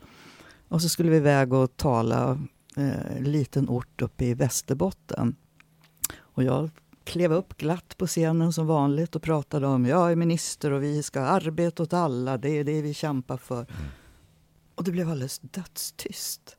[0.69, 2.31] Och så skulle vi iväg och tala
[2.77, 5.37] eh, en liten ort uppe i Västerbotten.
[6.19, 6.71] Och jag
[7.05, 11.03] klev upp glatt på scenen som vanligt och pratade om jag är minister och vi
[11.03, 13.57] ska arbeta åt alla, det är det vi kämpar för.
[13.57, 13.91] Mm.
[14.81, 16.57] Och det blev alldeles dödstyst.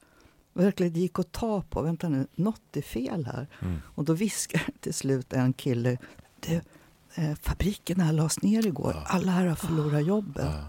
[0.53, 1.81] Verkligen, det gick att ta på.
[1.81, 3.47] Vänta nu, något är fel här.
[3.62, 3.79] Mm.
[3.86, 5.97] Och då viskar till slut en kille.
[6.39, 6.62] Det,
[7.15, 8.91] eh, fabriken här lades ner igår.
[8.95, 9.03] Ja.
[9.05, 10.45] Alla här har förlorat jobbet.
[10.45, 10.67] Ja.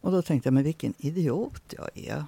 [0.00, 2.24] Och då tänkte jag, men vilken idiot jag är.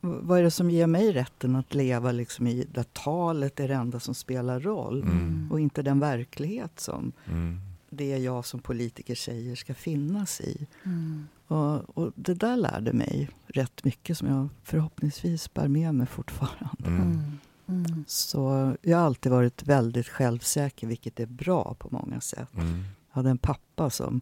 [0.00, 3.74] Vad är det som ger mig rätten att leva liksom i där talet är det
[3.74, 5.48] enda som spelar roll mm.
[5.52, 7.60] och inte den verklighet som mm.
[7.90, 10.66] det jag som politiker säger ska finnas i.
[10.84, 11.28] Mm.
[11.52, 16.86] Och, och, det där lärde mig rätt mycket som jag förhoppningsvis bär med mig fortfarande.
[16.86, 17.02] Mm.
[17.02, 17.38] mm.
[17.68, 18.04] Mm.
[18.06, 22.54] Så jag har alltid varit väldigt självsäker, vilket är bra på många sätt.
[22.54, 22.84] Mm.
[23.08, 24.20] Jag hade en pappa som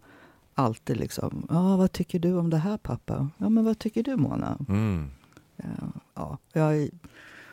[0.54, 3.28] alltid liksom, ja, vad tycker du om det här pappa?
[3.38, 4.58] Ja, men vad tycker du Mona?
[4.68, 5.10] Mm.
[6.14, 6.88] Ja, jag,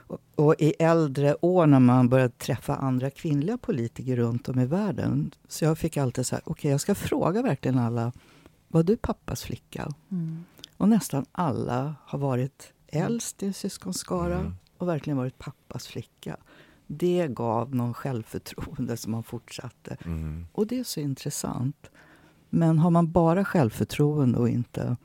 [0.08, 4.66] och, och i äldre år när man började träffa andra kvinnliga politiker runt om i
[4.66, 8.12] världen, så jag fick alltid så här, okej, okay, jag ska fråga verkligen alla
[8.68, 9.94] var du pappas flicka?
[10.12, 10.46] Mm.
[10.78, 14.56] Och nästan alla har varit äldst i en syskonskara mm.
[14.78, 16.38] och verkligen varit pappas flicka.
[16.88, 19.98] Det gav någon självförtroende som man fortsatte.
[20.06, 20.48] Mm.
[20.52, 21.92] Och det är så intressant.
[22.50, 24.98] Men har man bara självförtroende och inte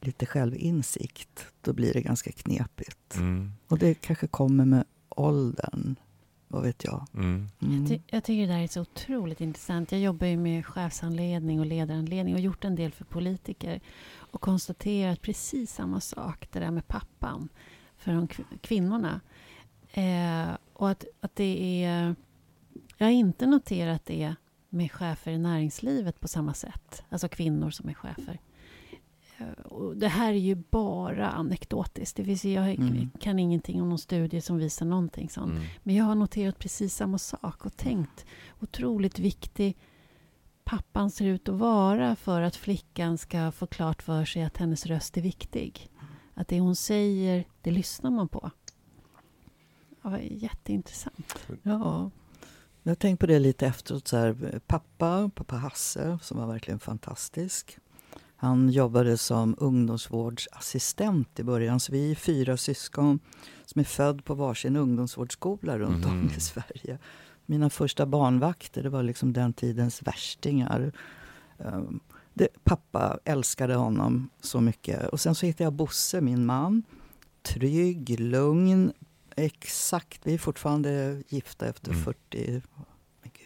[0.00, 3.16] lite självinsikt, då blir det ganska knepigt.
[3.16, 3.52] Mm.
[3.68, 5.96] Och det kanske kommer med åldern.
[6.54, 7.06] Vad vet jag?
[7.14, 7.48] Mm.
[7.62, 7.80] Mm.
[7.80, 9.92] Jag, ty jag, tycker det där är så otroligt intressant.
[9.92, 13.80] Jag jobbar ju med chefsanledning och ledaranledning och gjort en del för politiker
[14.16, 17.48] och konstaterat precis samma sak, det där med pappan
[17.96, 18.28] för de
[18.60, 19.20] kvinnorna.
[19.92, 22.14] Eh, och att, att det är...
[22.96, 24.34] Jag har inte noterat det
[24.68, 27.02] med chefer i näringslivet på samma sätt.
[27.08, 28.40] Alltså kvinnor som är chefer.
[29.44, 32.16] Eh, och det här är ju bara anekdotiskt.
[32.16, 33.10] Det finns, jag mm.
[33.20, 35.52] kan ingenting om någon studie som visar någonting sånt.
[35.52, 35.64] Mm.
[35.82, 38.24] Men jag har noterat precis samma sak och tänkt
[38.60, 39.76] otroligt viktig
[40.64, 44.86] pappan ser ut att vara för att flickan ska få klart för sig att hennes
[44.86, 45.90] röst är viktig.
[46.34, 48.50] Att det hon säger, det lyssnar man på.
[50.02, 51.46] Ja, jätteintressant.
[51.62, 52.10] Ja,
[52.82, 54.08] jag har tänkt på det lite efteråt.
[54.08, 57.78] Så här, pappa, pappa Hasse, som var verkligen fantastisk.
[58.44, 61.80] Han jobbade som ungdomsvårdsassistent i början.
[61.80, 63.18] Så vi är fyra syskon
[63.64, 66.20] som är född på varsin ungdomsvårdsskola runt mm.
[66.20, 66.98] om i Sverige.
[67.46, 70.92] Mina första barnvakter, det var liksom den tidens värstingar.
[71.58, 72.00] Um,
[72.34, 75.08] det, pappa älskade honom så mycket.
[75.08, 76.82] Och sen så hittade jag Bosse, min man.
[77.42, 78.92] Trygg, lugn,
[79.36, 80.20] exakt.
[80.24, 82.04] Vi är fortfarande gifta efter mm.
[82.04, 82.62] 40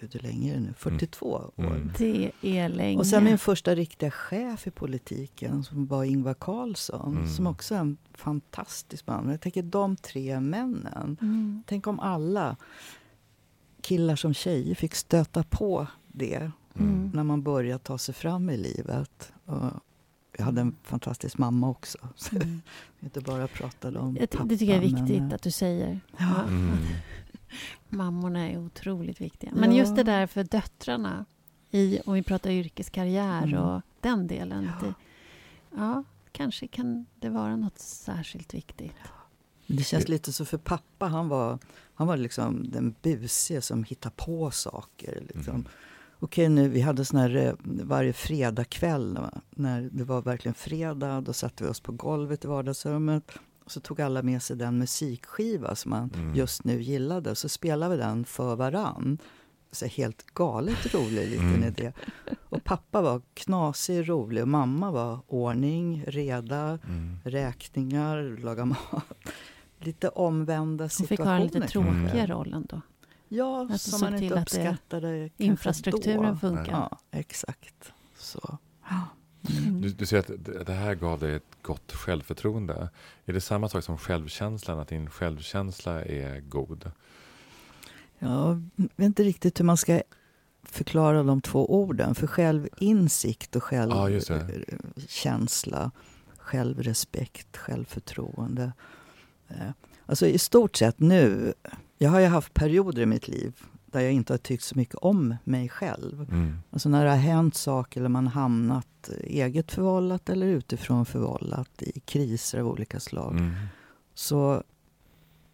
[0.01, 0.75] gud hur länge är det nu?
[0.77, 1.71] 42 mm.
[1.71, 1.77] år.
[1.77, 1.93] Mm.
[1.99, 2.99] Det är länge.
[2.99, 7.17] Och sen min första riktiga chef i politiken som var Ingvar Carlsson.
[7.17, 7.29] Mm.
[7.29, 9.29] Som också är en fantastisk man.
[9.29, 11.17] Jag tänker de tre männen.
[11.21, 11.63] Mm.
[11.67, 12.57] Tänk om alla
[13.81, 17.11] killar som tjejer fick stöta på det mm.
[17.15, 19.33] när man börjar ta sig fram i livet.
[19.45, 19.71] Och
[20.39, 21.99] jag hade en fantastisk mamma också.
[22.17, 22.63] Så mm.
[23.01, 24.45] inte bara pratade om jag, pappa.
[24.45, 26.01] Det tycker jag är viktigt men, att du säger.
[26.19, 26.45] Ja.
[27.49, 27.99] Mm.
[27.99, 29.51] Mammorna är otroligt viktiga.
[29.55, 29.79] Men ja.
[29.79, 31.25] just det där för döttrarna,
[31.71, 33.61] i, om vi pratar yrkeskarriär mm.
[33.61, 34.65] och den delen.
[34.65, 34.87] Ja.
[34.87, 34.95] Det,
[35.77, 38.93] ja, kanske kan det vara något särskilt viktigt.
[39.67, 41.59] Det känns lite så för pappa, han var,
[41.95, 45.23] han var liksom den busige som hittar på saker.
[45.35, 45.55] Liksom.
[45.55, 45.67] Mm.
[46.21, 49.19] Okej, nu, vi hade sån här eh, varje fredagkväll,
[49.51, 53.33] när det var verkligen fredag, då satte vi oss på golvet i vardagsrummet
[53.69, 56.35] och så tog alla med sig den musikskiva som man mm.
[56.35, 57.35] just nu gillade.
[57.35, 59.19] Så spelade vi den för varann.
[59.71, 61.65] Så helt galet rolig liten mm.
[61.65, 61.93] idé.
[62.49, 67.19] Och pappa var knasig, rolig och mamma var ordning, reda, mm.
[67.25, 69.05] räkningar, laga mat.
[69.79, 71.39] Lite omvända situationer.
[71.39, 72.27] Hon fick ha en lite tråkiga mm.
[72.27, 72.81] roll ändå.
[73.29, 76.37] Ja, att som man inte uppskattade infrastrukturen då.
[76.37, 76.73] funkar.
[76.73, 77.93] Ja, exakt.
[78.17, 78.59] Så.
[79.42, 79.81] Mm.
[79.81, 82.88] Du, du säger att det här gav dig ett gott självförtroende.
[83.24, 86.90] Är det samma sak som självkänslan, att din självkänsla är god?
[88.18, 90.03] Jag vet inte riktigt hur man ska
[90.62, 92.14] förklara de två orden.
[92.14, 96.01] För självinsikt och självkänsla, ja,
[96.38, 98.72] självrespekt, självförtroende.
[99.48, 99.70] Eh,
[100.07, 101.55] alltså i stort sett nu,
[101.98, 103.53] jag har ju haft perioder i mitt liv
[103.92, 106.27] där jag inte har tyckt så mycket om mig själv.
[106.31, 106.59] Mm.
[106.70, 112.01] Alltså när det har hänt saker eller man hamnat eget förvållat eller utifrån förvållat i
[112.01, 113.33] kriser av olika slag.
[113.33, 113.55] Mm.
[114.14, 114.62] Så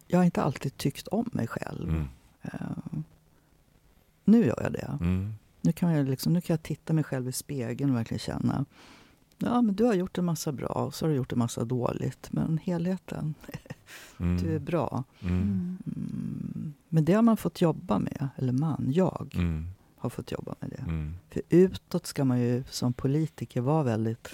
[0.07, 1.89] jag har inte alltid tyckt om mig själv.
[1.89, 2.07] Mm.
[2.45, 2.99] Uh,
[4.25, 4.97] nu gör jag det.
[5.01, 5.33] Mm.
[5.61, 8.65] Nu, kan jag liksom, nu kan jag titta mig själv i spegeln och verkligen känna
[9.37, 11.65] Ja, men du har gjort en massa bra och så har du gjort en massa
[11.65, 12.27] dåligt.
[12.31, 13.33] Men helheten,
[14.19, 14.37] mm.
[14.37, 15.03] du är bra.
[16.95, 19.67] Men det har man fått jobba med, eller man, jag mm.
[19.97, 20.81] har fått jobba med det.
[20.81, 21.13] Mm.
[21.29, 24.27] För utåt ska man ju som politiker vara väldigt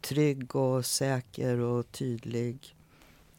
[0.00, 2.76] trygg och säker och tydlig.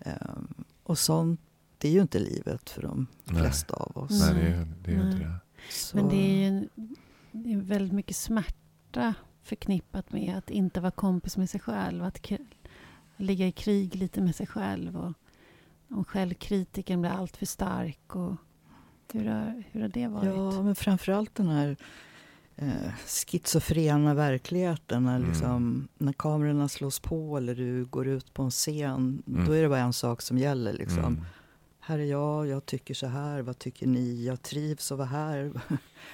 [0.06, 1.40] Um, och sånt,
[1.78, 3.86] det är ju inte livet för de flesta Nej.
[3.86, 4.22] av oss.
[4.22, 5.36] Nej, det är, det är inte det.
[5.70, 5.98] Så.
[5.98, 6.68] Men det är ju
[7.32, 12.04] det är väldigt mycket smärta förknippat med att inte vara kompis med sig själv.
[12.04, 12.32] Att
[13.18, 14.98] ligga i krig lite med sig själv.
[14.98, 15.14] Och
[15.90, 18.16] om självkritiken blir allt för stark.
[18.16, 18.36] Och
[19.14, 20.26] hur, har, hur har det varit?
[20.26, 21.78] Ja, men framförallt den här
[22.56, 25.04] eh, schizofrena verkligheten.
[25.04, 25.30] När, mm.
[25.30, 29.24] liksom, när kamerorna slås på eller du går ut på en scen.
[29.28, 29.46] Mm.
[29.46, 30.74] Då är det bara en sak som gäller.
[30.74, 31.00] Liksom.
[31.00, 31.22] Mm.
[31.80, 33.42] Här är jag, jag tycker så här.
[33.42, 34.26] Vad tycker ni?
[34.26, 35.52] Jag trivs att vara här.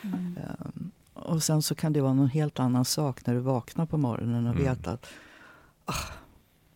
[0.04, 0.38] Mm.
[0.66, 3.98] um, Och sen så kan det vara någon helt annan sak när du vaknar på
[3.98, 4.64] morgonen och mm.
[4.64, 5.06] vet att
[5.86, 6.14] ah,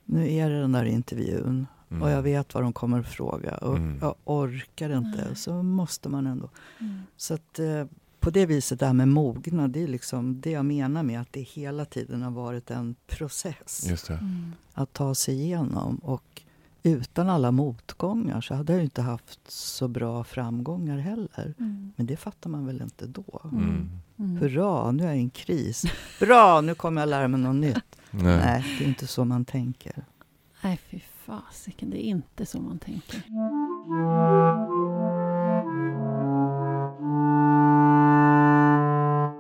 [0.06, 2.04] nu är det den där intervjun mm.
[2.04, 3.98] och jag vet vad de kommer att fråga och mm.
[4.02, 5.22] jag orkar inte.
[5.22, 5.36] Mm.
[5.36, 6.50] Så måste man ändå.
[6.80, 7.02] Mm.
[7.18, 7.86] Så att eh,
[8.20, 11.34] på det viset, det här med mognad, det är liksom det jag menar med att
[11.34, 14.10] det hela tiden har varit en process.
[14.10, 14.52] Mm.
[14.74, 15.96] Att ta sig igenom.
[15.96, 16.42] Och
[16.84, 21.54] utan alla motgångar så hade jag inte haft så bra framgångar heller.
[21.60, 21.94] Mm.
[21.96, 23.42] Men det fattar man väl inte då.
[23.44, 23.90] Mm.
[24.20, 24.38] Mm.
[24.38, 25.86] Hurra, nu är jag i en kris.
[26.20, 27.96] Bra, nu kommer jag lära mig något nytt.
[28.12, 28.38] Nej.
[28.38, 30.06] Nej, det är inte så man tänker.
[30.62, 31.00] Nej, fy
[31.30, 33.24] fasiken, det är inte så man tänker.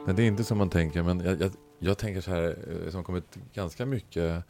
[0.05, 2.91] Nej, det är inte så man tänker, men jag, jag, jag tänker så här, eh,
[2.91, 4.43] som kommit ganska mycket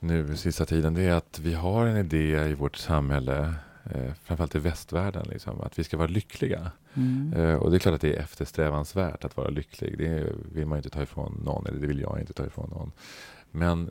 [0.00, 4.54] nu sista tiden, det är att vi har en idé i vårt samhälle, eh, framförallt
[4.54, 6.70] i västvärlden, liksom, att vi ska vara lyckliga.
[6.94, 7.32] Mm.
[7.32, 9.98] Eh, och det är klart att det är eftersträvansvärt att vara lycklig.
[9.98, 12.92] Det vill man inte ta ifrån någon, eller det vill jag inte ta ifrån någon.
[13.50, 13.90] Men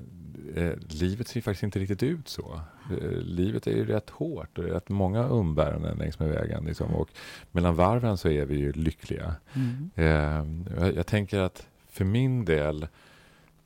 [0.56, 2.62] eh, livet ser faktiskt inte riktigt ut så.
[2.92, 6.66] Eh, livet är ju rätt hårt och det är rätt många umbäranden längs med vägen.
[6.66, 6.96] Liksom.
[6.96, 7.10] Och
[7.52, 9.36] mellan varven så är vi ju lyckliga.
[9.54, 9.90] Mm.
[9.96, 12.88] Eh, jag, jag, tänker att för min del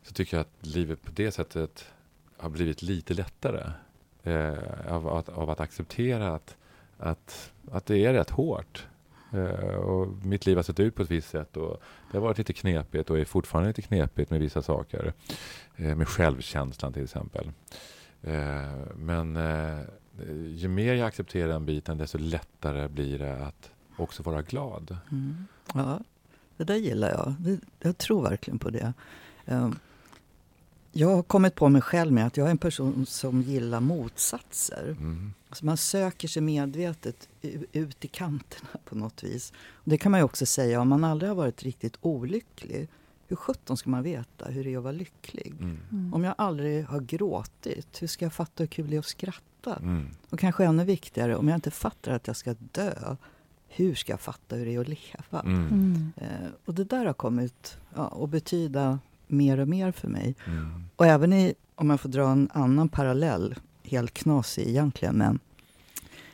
[0.03, 1.85] så tycker jag att livet på det sättet
[2.37, 3.71] har blivit lite lättare.
[4.23, 6.57] Eh, av, att, av att acceptera att,
[6.97, 8.87] att, att det är rätt hårt.
[9.33, 12.37] Uh, och mitt liv har sett ut på ett visst sätt och det har varit
[12.37, 15.13] lite knepigt och är fortfarande lite knepigt med vissa saker.
[15.79, 17.51] Uh, med självkänslan till exempel.
[18.27, 19.37] Uh, men
[20.47, 24.97] ju mer jag accepterar den biten desto lättare blir det att också vara glad.
[25.11, 25.45] Mm.
[25.73, 25.99] Ja,
[26.57, 27.57] det där gillar jag.
[27.79, 28.93] Jag tror verkligen på det.
[30.91, 34.95] Jag har kommit på mig själv med att jag är en person som gillar motsatser.
[34.99, 35.33] Mm.
[35.51, 37.29] Alltså man söker sig medvetet
[37.71, 39.53] ut i kanterna på något vis.
[39.83, 42.87] Det kan man ju också säga om man aldrig har varit riktigt olycklig.
[43.27, 45.53] Hur sjutton ska man veta hur det är att vara lycklig?
[45.59, 45.79] Mm.
[45.91, 46.13] Mm.
[46.13, 49.75] Om jag aldrig har gråtit, hur ska jag fatta hur kul det är att skratta?
[49.75, 50.07] Mm.
[50.29, 53.15] Och kanske ännu viktigare, om jag inte fattar att jag ska dö,
[53.67, 55.41] hur ska jag fatta hur det är att leva?
[55.45, 55.67] Mm.
[55.67, 56.11] Mm.
[56.15, 60.35] Eh, och det där har kommit ja, att betyda mer och mer för mig.
[60.45, 60.83] Mm.
[60.95, 63.55] Och även i, om jag får dra en annan parallell,
[63.91, 65.39] helt knasig egentligen, men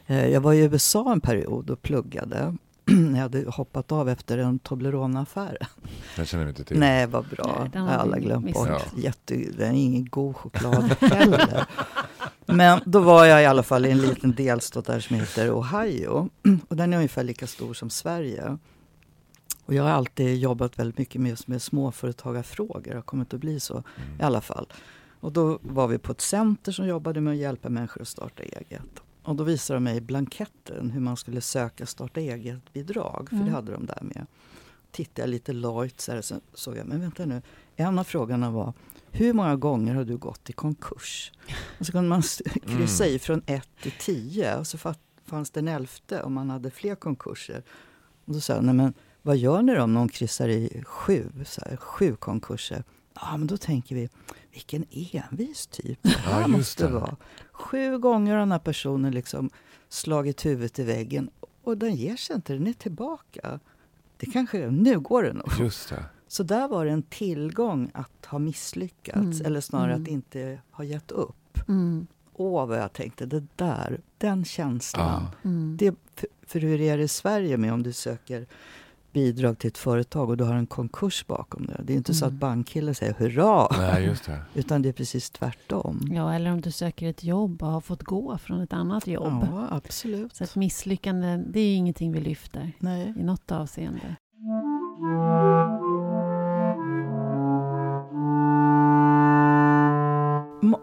[0.07, 2.55] eh, jag var i USA en period och pluggade.
[2.85, 5.67] jag hade hoppat av efter en Toblerone-affären.
[6.15, 6.79] Den känner vi inte till.
[6.79, 7.67] Nej, vad bra.
[7.73, 8.67] Nej, har alla glömt bort.
[8.67, 8.81] Ja.
[8.97, 11.65] Jätte, det är ingen god choklad heller.
[12.45, 16.29] Men då var jag i alla fall i en liten delstat där som heter Ohio.
[16.67, 18.57] Och den är ungefär lika stor som Sverige.
[19.65, 22.89] Och jag har alltid jobbat väldigt mycket med, med småföretagarfrågor.
[22.89, 24.19] Det har kommit att bli så mm.
[24.19, 24.67] i alla fall.
[25.19, 28.43] Och då var vi på ett center som jobbade med att hjälpa människor att starta
[28.43, 29.01] eget.
[29.23, 33.27] Och då visade de mig blanketten hur man skulle söka starta eget-bidrag.
[33.29, 33.47] För mm.
[33.47, 34.25] det hade de där med.
[34.91, 37.41] Tittade jag lite lojt så, här, så såg jag, men vänta nu.
[37.75, 38.73] En av frågorna var,
[39.11, 41.31] hur många gånger har du gått i konkurs?
[41.79, 42.21] Och så kunde man
[42.77, 43.15] kryssa mm.
[43.15, 44.77] i från 1 till 10 och så
[45.25, 47.63] fanns det en elfte om man hade fler konkurser.
[48.25, 51.29] Och då sa jag, nej men vad gör ni då om någon kryssar i sju,
[51.45, 52.83] så här, sju konkurser?
[53.21, 54.09] Ja, men då tänker vi,
[54.51, 55.99] vilken envis typ.
[56.03, 56.93] Det här ja, måste det.
[56.93, 57.15] vara.
[57.51, 59.49] Sju gånger har den här personen liksom
[59.89, 61.29] slagit huvudet i väggen
[61.63, 63.59] och den ger sig inte, den är tillbaka.
[64.17, 65.51] Det kanske, nu går det nog.
[65.59, 66.05] Just det.
[66.27, 69.45] Så där var det en tillgång att ha misslyckats, mm.
[69.45, 70.03] eller snarare mm.
[70.03, 71.59] att inte ha gett upp.
[71.67, 72.07] Mm.
[72.33, 75.23] Åh, vad jag tänkte, det där, den känslan.
[75.23, 75.47] Ah.
[75.77, 78.47] Det, för, för hur är det i Sverige med om du söker
[79.17, 81.81] bidrag till ett företag och du har en konkurs bakom det.
[81.83, 82.19] Det är inte mm.
[82.19, 82.39] så att mm.
[82.39, 83.67] bankkillen säger hurra.
[83.77, 84.41] Nej, just det.
[84.53, 86.09] Utan det är precis tvärtom.
[86.11, 89.47] Ja, eller om du söker ett jobb och har fått gå från ett annat jobb.
[89.51, 90.35] Ja, absolut.
[90.35, 93.13] Så ett misslyckande, det är ingenting vi lyfter Nej.
[93.17, 94.15] i något avseende.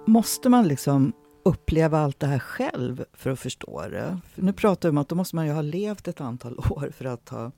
[0.07, 1.13] måste man liksom
[1.45, 4.19] uppleva allt det här själv för att förstå det?
[4.35, 6.91] För nu pratar vi om att då måste man ju ha levt ett antal år
[6.97, 7.53] för att ha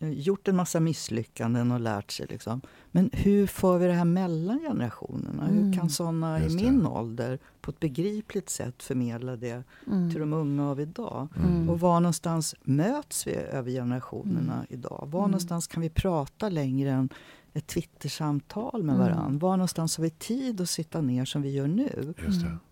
[0.00, 2.26] gjort en massa misslyckanden och lärt sig.
[2.26, 2.60] Liksom.
[2.90, 5.48] Men hur får vi det här mellan generationerna?
[5.48, 5.64] Mm.
[5.64, 10.10] Hur kan sådana i min ålder på ett begripligt sätt förmedla det mm.
[10.10, 11.28] till de unga av idag?
[11.36, 11.70] Mm.
[11.70, 14.66] Och var någonstans möts vi över generationerna mm.
[14.68, 15.08] idag?
[15.10, 15.30] Var mm.
[15.30, 17.08] någonstans kan vi prata längre än
[17.52, 19.06] ett Twittersamtal med mm.
[19.06, 19.38] varandra?
[19.46, 22.14] Var någonstans har vi tid att sitta ner som vi gör nu?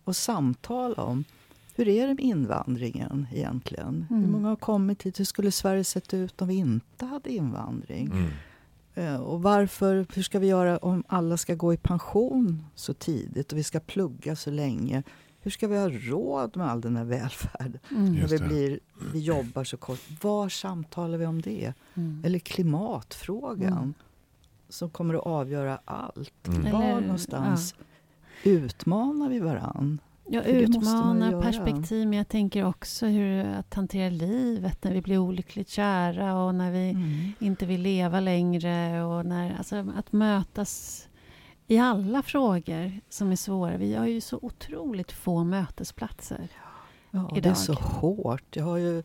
[0.05, 1.25] Och samtala om
[1.77, 4.07] hur är det med invandringen egentligen?
[4.11, 4.23] Mm.
[4.23, 5.21] Hur många har kommit hit?
[5.21, 8.07] Hur skulle Sverige sett ut om vi inte hade invandring?
[8.07, 8.31] Mm.
[8.95, 13.53] Eh, och varför, hur ska vi göra om alla ska gå i pension så tidigt
[13.53, 15.03] och vi ska plugga så länge?
[15.41, 17.79] Hur ska vi ha råd med all den här välfärden?
[17.91, 18.15] Mm.
[18.15, 18.81] När vi, blir,
[19.13, 20.01] vi jobbar så kort.
[20.23, 21.73] Var samtalar vi om det?
[21.95, 22.23] Mm.
[22.25, 23.95] Eller klimatfrågan mm.
[24.69, 26.49] som kommer att avgöra allt.
[26.49, 26.73] Mm.
[26.73, 27.75] Var någonstans
[28.43, 28.51] ja.
[28.51, 30.01] utmanar vi varann?
[30.29, 35.69] Ja, utmana perspektiv, men jag tänker också hur att hantera livet när vi blir olyckligt
[35.69, 37.33] kära och när vi mm.
[37.39, 39.05] inte vill leva längre.
[39.05, 41.03] Och när, alltså, att mötas
[41.67, 43.77] i alla frågor som är svåra.
[43.77, 46.49] Vi har ju så otroligt få mötesplatser
[47.11, 47.43] ja, idag.
[47.43, 48.57] Det är så hårt.
[48.57, 49.03] Jag har ju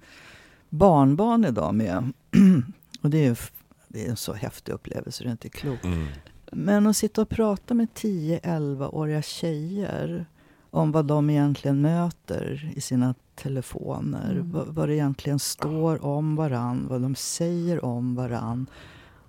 [0.70, 2.14] barnbarn idag med.
[3.02, 3.40] Och det är,
[3.88, 5.86] det är en så häftig upplevelse, det är inte klokt.
[5.86, 6.08] Mm.
[6.52, 10.26] Men att sitta och prata med 10-11-åriga tjejer
[10.72, 14.32] om vad de egentligen möter i sina telefoner.
[14.32, 14.52] Mm.
[14.52, 18.70] Vad, vad det egentligen står om varann, vad de säger om varann.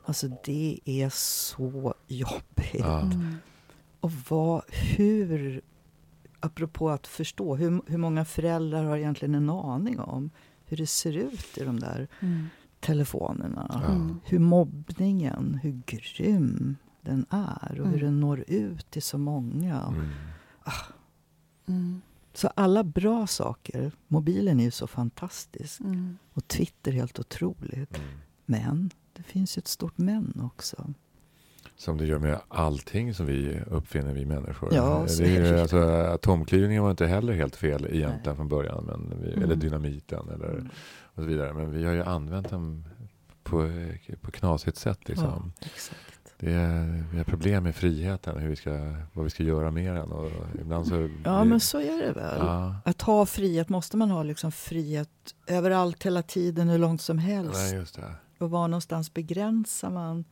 [0.04, 2.84] Alltså det är så jobbigt.
[2.84, 3.36] Mm.
[4.00, 5.60] Och vad, hur,
[6.40, 10.30] apropå att förstå, hur, hur många föräldrar har egentligen en aning om
[10.64, 12.46] hur det ser ut i de där mm.
[12.80, 13.82] telefonerna?
[13.88, 14.20] Mm.
[14.24, 18.04] Hur mobbningen, hur grym den är och hur mm.
[18.04, 19.80] den når ut till så många.
[19.80, 20.10] Mm.
[20.62, 20.72] Ah.
[22.42, 23.92] Så alla bra saker.
[24.08, 25.80] Mobilen är ju så fantastisk.
[25.80, 26.18] Mm.
[26.32, 27.96] Och Twitter helt otroligt.
[27.96, 28.08] Mm.
[28.46, 30.94] Men det finns ju ett stort men också.
[31.76, 34.74] Som det gör med allting som vi uppfinner, vi människor.
[34.74, 38.36] Ja, det är, alltså, atomklyvningen var inte heller helt fel egentligen Nej.
[38.36, 38.84] från början.
[38.84, 39.44] Men vi, mm.
[39.44, 40.68] Eller dynamiten eller mm.
[41.02, 41.52] och så vidare.
[41.52, 42.88] Men vi har ju använt den
[43.42, 43.70] på,
[44.20, 45.08] på knasigt sätt.
[45.08, 45.52] Liksom.
[45.60, 45.66] Ja,
[46.44, 49.94] det är, vi har problem med friheten, hur vi ska, vad vi ska göra med
[49.94, 50.12] den.
[50.12, 52.38] Och ibland så ja, vi, men så är det väl.
[52.38, 52.76] Ja.
[52.84, 57.54] Att ha frihet, måste man ha liksom frihet överallt, hela tiden, hur långt som helst?
[57.54, 58.14] Nej, just det.
[58.38, 60.24] Och var någonstans begränsar man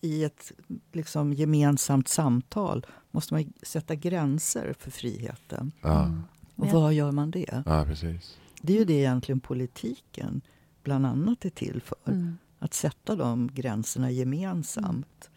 [0.00, 0.52] i ett
[0.92, 2.86] liksom, gemensamt samtal?
[3.10, 5.72] Måste man sätta gränser för friheten?
[5.82, 6.04] Ja.
[6.04, 6.22] Mm.
[6.56, 7.62] Och var gör man det?
[7.66, 8.38] Ja, precis.
[8.60, 10.40] Det är ju det egentligen politiken
[10.82, 12.12] bland annat är till för.
[12.12, 12.38] Mm.
[12.58, 15.30] Att sätta de gränserna gemensamt.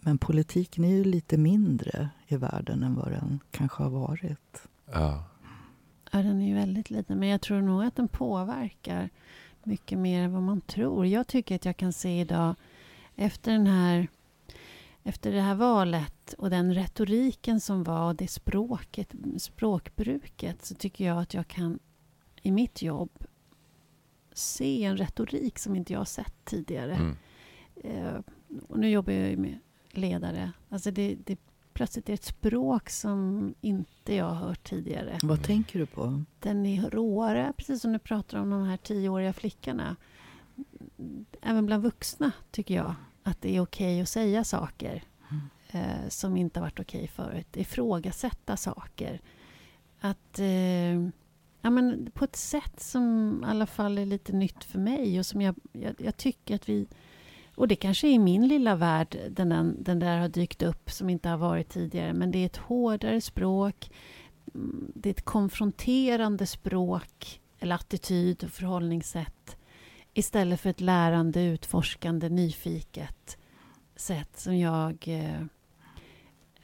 [0.00, 4.68] Men politiken är ju lite mindre i världen än vad den kanske har varit.
[4.92, 5.24] Ja.
[6.12, 7.18] Ja, den är ju väldigt liten.
[7.18, 9.10] Men jag tror nog att den påverkar
[9.62, 11.06] mycket mer än vad man tror.
[11.06, 12.54] Jag tycker att jag kan se idag,
[13.16, 14.08] efter den här
[15.06, 21.04] efter det här valet och den retoriken som var och det språket, språkbruket så tycker
[21.04, 21.78] jag att jag kan
[22.42, 23.10] i mitt jobb
[24.34, 26.94] se en retorik som inte jag har sett tidigare.
[26.94, 27.16] Mm.
[27.84, 28.20] Uh,
[28.68, 29.58] och nu jobbar jag ju med
[29.90, 30.52] ledare.
[30.68, 31.38] Alltså det, det
[31.72, 35.18] plötsligt är ett språk som inte jag har hört tidigare.
[35.22, 36.22] Vad tänker du på?
[36.40, 39.96] Den är råare, precis som du pratar om de här tioåriga flickorna.
[41.40, 45.48] Även bland vuxna tycker jag att det är okej okay att säga saker mm.
[45.70, 47.56] eh, som inte har varit okej okay förut.
[47.56, 49.20] Ifrågasätta saker.
[50.00, 51.08] Att eh,
[51.64, 55.26] ja, men på ett sätt som i alla fall är lite nytt för mig och
[55.26, 56.86] som jag, jag, jag tycker att vi...
[57.54, 60.90] Och det kanske är i min lilla värld den, den, den där har dykt upp
[60.90, 62.12] som inte har varit tidigare.
[62.12, 63.90] Men det är ett hårdare språk.
[64.54, 69.56] Mm, det är ett konfronterande språk eller attityd och förhållningssätt
[70.14, 73.38] istället för ett lärande, utforskande, nyfiket
[73.96, 75.08] sätt som jag,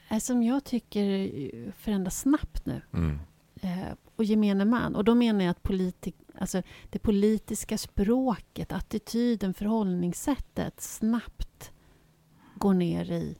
[0.09, 2.81] eh, som jag tycker förändras snabbt nu.
[2.93, 3.19] Mm.
[3.61, 4.95] Eh, och gemene man.
[4.95, 11.71] Och då menar jag att politik, alltså det politiska språket, attityden, förhållningssättet snabbt
[12.55, 13.37] går ner i,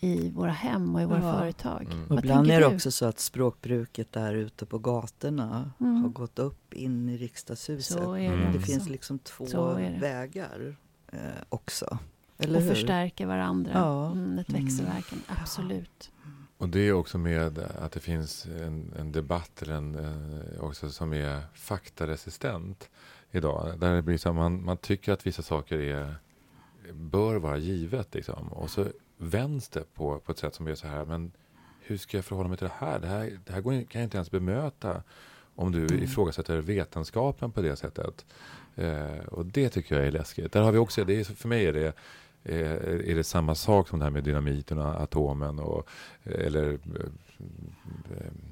[0.00, 1.38] i våra hem och i våra ja.
[1.38, 1.88] företag.
[1.92, 2.06] Mm.
[2.06, 2.74] Och ibland är det du?
[2.74, 6.02] också så att språkbruket där ute på gatorna mm.
[6.02, 7.98] har gått upp in i riksdagshuset.
[7.98, 8.52] Så är det, mm.
[8.52, 10.76] det finns liksom två vägar
[11.12, 11.98] eh, också.
[12.38, 12.70] Eller och hur?
[12.70, 13.70] förstärker varandra.
[13.74, 14.12] Ja.
[14.12, 16.10] Mm, ett växelverkan, absolut.
[16.58, 20.90] Och det är också med att det finns en, en debatt eller en, eh, också
[20.90, 22.90] som är faktaresistent
[23.30, 23.78] idag.
[23.78, 26.14] Där det blir så man, man tycker att vissa saker är,
[26.92, 28.14] bör vara givet.
[28.14, 28.48] Liksom.
[28.52, 31.04] Och så vänds det på, på ett sätt som är så här.
[31.04, 31.32] Men
[31.80, 32.98] hur ska jag förhålla mig till det här?
[32.98, 35.02] Det här, det här går, kan jag inte ens bemöta
[35.54, 36.02] om du mm.
[36.02, 38.26] ifrågasätter vetenskapen på det sättet.
[38.76, 40.52] Eh, och det tycker jag är läskigt.
[40.52, 41.92] Där har vi också, det är, för mig är det
[42.48, 45.88] är det samma sak som det här med dynamiten och atomen och,
[46.24, 46.78] eller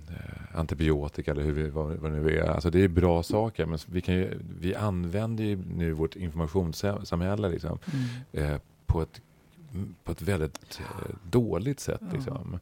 [0.09, 2.49] eh, antibiotika eller hur vi, vad, vad det nu är.
[2.49, 7.49] Alltså det är bra saker men vi, kan ju, vi använder ju nu vårt informationssamhälle
[7.49, 7.79] liksom,
[8.33, 8.53] mm.
[8.53, 9.21] eh, på, ett,
[10.05, 12.03] på ett väldigt eh, dåligt sätt.
[12.13, 12.59] Liksom.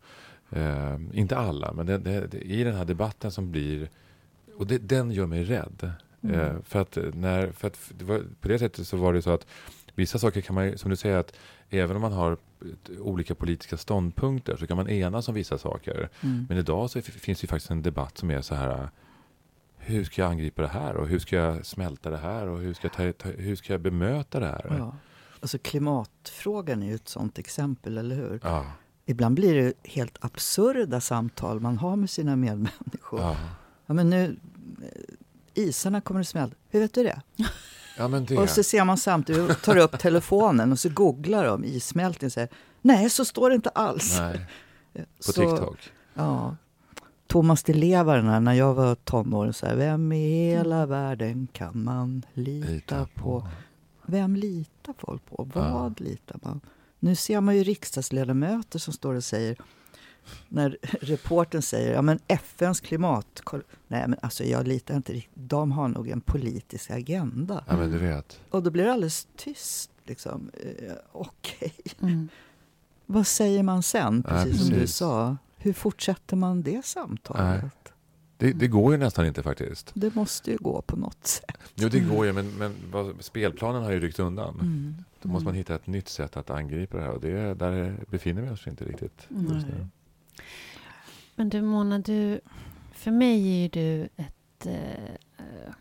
[0.50, 3.88] Eh, inte alla, men det, det, det, i den här debatten som blir...
[4.56, 5.92] Och den gör mig rädd.
[6.20, 6.40] Mm.
[6.40, 9.46] Eh, för att, när, för att var, på det sättet så var det så att
[9.94, 11.33] Vissa saker kan man som du säger, att
[11.70, 12.37] även om man har
[12.98, 16.09] olika politiska ståndpunkter så kan man enas om vissa saker.
[16.20, 16.46] Mm.
[16.48, 18.88] Men idag så finns det faktiskt en debatt som är så här
[19.87, 22.75] hur ska jag angripa det här och hur ska jag smälta det här och hur
[22.75, 24.77] ska jag, ta, hur ska jag bemöta det här?
[24.79, 24.96] Ja.
[25.40, 28.40] Alltså klimatfrågan är ju ett sånt exempel, eller hur?
[28.42, 28.66] Ja.
[29.06, 33.21] Ibland blir det helt absurda samtal man har med sina medmänniskor.
[33.21, 33.37] Ja.
[33.87, 34.37] ja men nu,
[35.54, 36.56] isarna kommer att smälta.
[36.68, 37.23] Hur vet du det?
[37.96, 38.42] Ja.
[38.42, 42.48] Och så ser man samtidigt, tar upp telefonen och så googlar de issmältning och säger
[42.82, 44.18] nej, så står det inte alls.
[44.18, 44.46] Nej.
[45.26, 45.78] På så, TikTok?
[46.14, 46.56] Ja.
[47.26, 50.88] Thomas Di Levarna, när jag var tonåring, så här, vem i hela mm.
[50.88, 53.40] världen kan man lita, lita på?
[53.40, 53.48] på?
[54.06, 55.50] Vem litar folk på?
[55.54, 55.92] Vad ja.
[55.96, 56.60] litar man?
[56.98, 59.56] Nu ser man ju riksdagsledamöter som står och säger
[60.48, 63.42] när reporten säger ja men FNs klimat...
[63.88, 65.33] Nej, men alltså jag litar inte riktigt.
[65.35, 67.64] De har nog en politisk agenda.
[67.68, 68.40] Ja, men du vet.
[68.50, 69.90] Och då blir det alldeles tyst.
[70.04, 70.50] Liksom.
[70.54, 71.72] Eh, Okej.
[71.79, 72.10] Okay.
[72.10, 72.29] Mm.
[73.06, 75.37] Vad säger man sen, precis, ja, precis, som du sa?
[75.56, 77.62] Hur fortsätter man det samtalet?
[77.62, 77.70] Nej.
[78.37, 79.90] Det, det, går ju nästan inte faktiskt.
[79.94, 81.58] Det måste ju gå på något sätt.
[81.75, 82.72] Jo, det går ju, men, men
[83.20, 84.54] spelplanen har ju ryckt undan.
[84.60, 84.94] Mm.
[85.22, 88.42] Då måste man hitta ett nytt sätt att angripa det här och det, där befinner
[88.42, 89.87] vi oss inte riktigt just nu.
[91.35, 92.40] Men du Mona, du,
[92.92, 95.74] för mig är du ett, eh,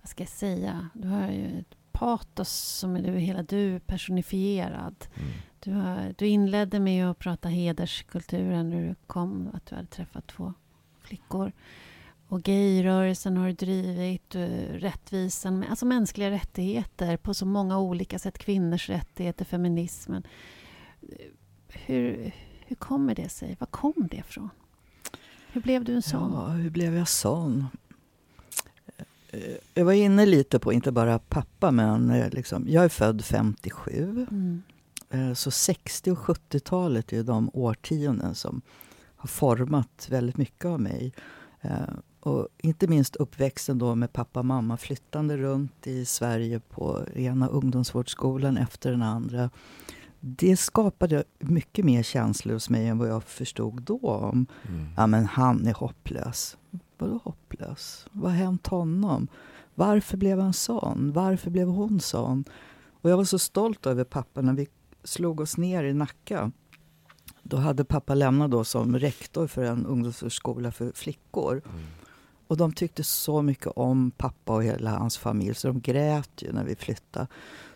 [0.00, 5.06] vad ska jag säga, du har ju ett patos som är du, hela du personifierad.
[5.14, 5.28] Mm.
[5.60, 10.26] Du, har, du inledde med att prata hederskulturen när du kom, att du hade träffat
[10.26, 10.54] två
[11.02, 11.52] flickor.
[12.28, 14.34] Och gayrörelsen har du drivit,
[14.70, 18.38] rättvisan, alltså mänskliga rättigheter på så många olika sätt.
[18.38, 20.26] Kvinnors rättigheter, feminismen.
[21.68, 22.32] Hur,
[22.68, 23.56] hur kommer det sig?
[23.60, 24.50] Var kom det ifrån?
[25.52, 26.32] Hur blev du en sån?
[26.32, 27.66] Ja, hur blev jag sån?
[29.30, 33.24] Eh, jag var inne lite på, inte bara pappa, men eh, liksom, jag är född
[33.24, 34.26] 57.
[34.30, 34.62] Mm.
[35.34, 38.62] Så 60 och 70-talet är de årtionden som
[39.16, 41.12] har format väldigt mycket av mig.
[41.60, 41.70] Eh,
[42.20, 47.48] och inte minst uppväxten då med pappa och mamma flyttande runt i Sverige på ena
[47.48, 49.50] ungdomsvårdsskolan efter den andra.
[50.20, 54.88] Det skapade mycket mer känslor hos mig än vad jag förstod då om mm.
[54.96, 56.56] ja, men han är hopplös.
[56.98, 58.06] Vadå hopplös?
[58.12, 59.28] Vad har hänt honom?
[59.74, 61.12] Varför blev han sån?
[61.12, 62.44] Varför blev hon sån?
[63.00, 64.66] Och jag var så stolt över pappa när vi
[65.04, 66.52] slog oss ner i Nacka
[67.48, 71.52] då hade pappa lämnat då som rektor för en ungdomsförskola för flickor.
[71.52, 71.86] Mm.
[72.48, 76.52] Och de tyckte så mycket om pappa och hela hans familj så de grät ju
[76.52, 77.26] när vi flyttade.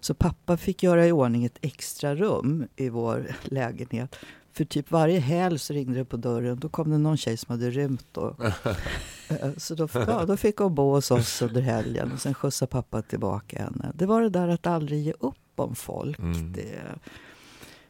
[0.01, 4.17] Så pappa fick göra i ordning ett extra rum i vår lägenhet.
[4.53, 6.59] För typ varje helg så ringde det på dörren.
[6.59, 8.07] Då kom det någon tjej som hade rymt.
[8.13, 8.37] Då.
[9.29, 12.71] Eh, så då, ja, då fick hon bo hos oss under helgen och sen skjutsade
[12.71, 13.93] pappa tillbaka henne.
[13.95, 16.19] Det var det där att aldrig ge upp om folk.
[16.19, 16.53] Mm.
[16.53, 16.83] Det.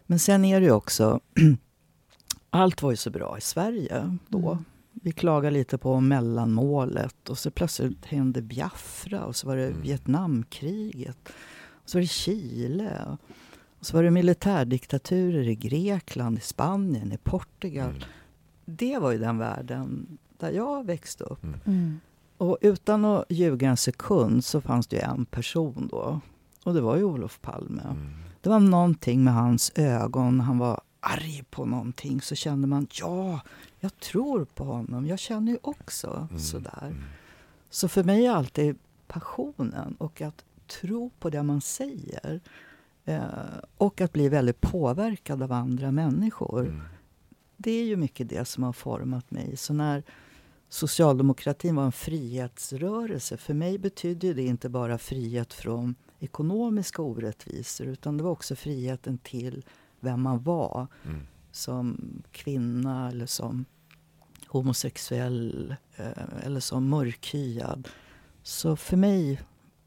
[0.07, 1.21] Men sen är det ju också
[2.51, 4.51] allt var ju så bra i Sverige då.
[4.51, 4.65] Mm.
[5.05, 9.81] Vi klagade lite på mellanmålet och så plötsligt hände Biafra och så var det mm.
[9.83, 11.19] Vietnamkriget.
[11.83, 13.19] Och så var det Chile.
[13.79, 17.91] Och så var det militärdiktaturer i Grekland, i Spanien, i Portugal.
[17.91, 18.03] Mm.
[18.65, 21.45] Det var ju den världen där jag växte upp.
[21.45, 21.61] Mm.
[21.67, 22.01] mm.
[22.37, 26.21] Och utan att ljuga en sekund så fanns det ju en person då.
[26.65, 27.83] Och det var ju Olof Palme.
[27.83, 28.11] Mm.
[28.41, 30.41] Det var någonting med hans ögon.
[30.41, 33.41] Han var arg på någonting så kände man ja,
[33.81, 35.07] jag tror på honom.
[35.07, 36.41] Jag känner ju också mm.
[36.41, 36.87] sådär.
[36.87, 37.05] Mm.
[37.71, 42.41] Så för mig är alltid passionen och att tro på det man säger
[43.05, 43.23] eh,
[43.77, 46.61] och att bli väldigt påverkad av andra människor.
[46.61, 46.83] Mm.
[47.57, 49.57] Det är ju mycket det som har format mig.
[49.57, 50.03] Så när
[50.69, 58.17] socialdemokratin var en frihetsrörelse, för mig betydde det inte bara frihet från ekonomiska orättvisor utan
[58.17, 59.65] det var också friheten till
[60.03, 61.21] vem man var mm.
[61.51, 61.99] som
[62.33, 63.65] kvinna eller som
[64.47, 67.89] homosexuell eh, eller som mörkhyad.
[68.43, 69.41] Så för mig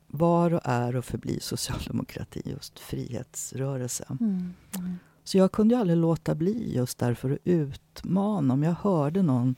[0.07, 4.05] var och är och förblir socialdemokrati just frihetsrörelse.
[4.19, 4.53] Mm.
[4.77, 4.97] Mm.
[5.23, 8.53] Så jag kunde aldrig låta bli just därför att utmana.
[8.53, 9.55] Om jag hörde någon,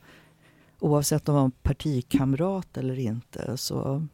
[0.80, 4.08] oavsett om det var en partikamrat eller inte, så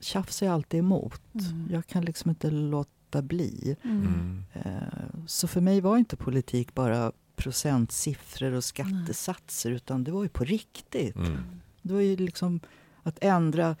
[0.00, 1.22] tjafsade jag alltid emot.
[1.34, 1.68] Mm.
[1.70, 3.76] Jag kan liksom inte låta låta bli.
[3.82, 4.06] Mm.
[4.06, 4.44] mm.
[4.52, 10.28] Eh, så för mig var inte politik bara procentsiffror och skattesatser, utan det var ju
[10.28, 11.16] på riktigt.
[11.16, 11.60] Mm.
[11.82, 12.60] Det var ju liksom
[13.02, 13.76] att ändra...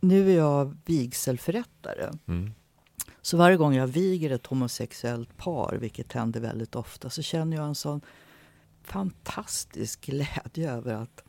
[0.00, 2.10] Nu är jag vigselförrättare.
[2.26, 2.52] Mm.
[3.22, 7.66] Så varje gång jag viger ett homosexuellt par, vilket händer väldigt ofta, så känner jag
[7.66, 8.00] en sån
[8.82, 11.22] fantastisk glädje över att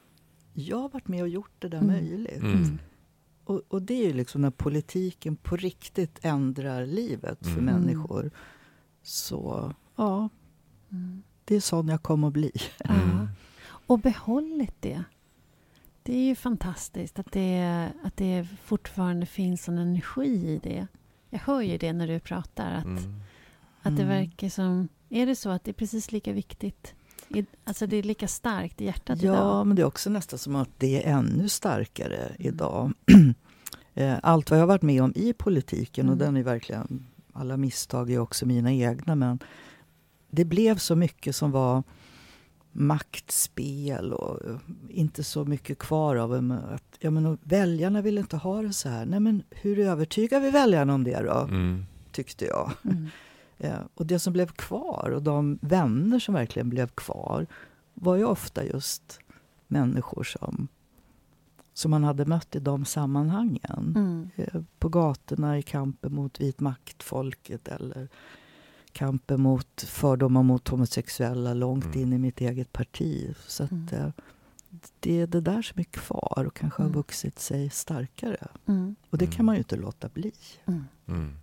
[0.53, 1.88] jag har varit med och gjort det där mm.
[1.88, 2.43] möjligt.
[2.43, 2.80] Mm.
[3.48, 7.66] Och, och, det är ju liksom när politiken på riktigt ändrar livet för mm.
[7.66, 8.32] människor.
[9.02, 10.30] Så ja,
[10.91, 11.24] mm.
[11.45, 12.52] det är sån jag kommer att bli.
[12.80, 13.28] Mm.
[13.64, 15.04] Och behållit det.
[16.04, 20.88] Det är ju fantastiskt att det, att det fortfarande finns en energi i det.
[21.30, 22.74] Jag hör ju det när du pratar.
[22.74, 23.22] Att, mm.
[23.82, 24.08] att det mm.
[24.08, 24.88] verkar som...
[25.10, 26.95] Är det så att det är precis lika viktigt
[27.63, 29.47] Alltså det är lika starkt i hjärtat ja, idag?
[29.47, 32.36] Ja, men det är också nästan som att det är ännu starkare mm.
[32.38, 32.93] idag.
[33.93, 36.13] Eh, allt vad jag har varit med om i politiken, mm.
[36.13, 37.05] och den är verkligen...
[37.34, 39.39] Alla misstag är också mina egna, men
[40.30, 41.84] det blev så mycket som var
[42.71, 44.57] maktspel och eh,
[44.89, 46.34] inte så mycket kvar av
[46.73, 49.05] att ja, men väljarna vill inte ha det så här.
[49.05, 51.39] Nej, men hur övertygar vi väljarna om det då?
[51.39, 51.86] Mm.
[52.11, 52.71] Tyckte jag.
[52.84, 53.07] Mm.
[53.58, 57.47] Eh, och det som blev kvar och de vänner som verkligen blev kvar
[57.93, 59.20] var ju ofta just
[59.68, 60.68] människor som,
[61.74, 63.93] som man hade mött i de sammanhangen.
[63.95, 64.30] Mm.
[64.36, 68.08] Eh, på gatorna i kampen mot vit makt-folket eller
[68.91, 71.99] kampen mot fördomar mot homosexuella långt Mm.
[71.99, 73.36] in i mitt eget parti.
[73.47, 73.88] Så att, Mm.
[73.93, 74.10] eh,
[74.99, 76.97] det är det där som är kvar och kanske har Mm.
[76.97, 78.47] vuxit sig starkare.
[78.66, 78.95] Mm.
[79.10, 79.36] Och det Mm.
[79.36, 80.32] kan man ju inte låta bli.
[80.66, 80.84] Mm.
[81.08, 81.34] Mm.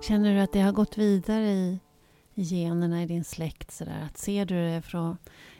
[0.00, 1.78] Känner du att det har gått vidare i,
[2.34, 3.70] i generna i din släkt?
[3.70, 4.02] Sådär?
[4.06, 5.16] Att ser du det från,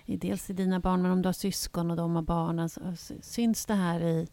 [0.06, 2.80] dels i dina barn, men om du har syskon och de har barn, alltså,
[3.20, 4.28] syns det här i...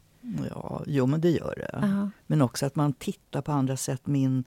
[0.49, 1.79] Ja, jo men det gör det.
[1.81, 2.09] Ja.
[2.27, 4.07] Men också att man tittar på andra sätt.
[4.07, 4.43] Min,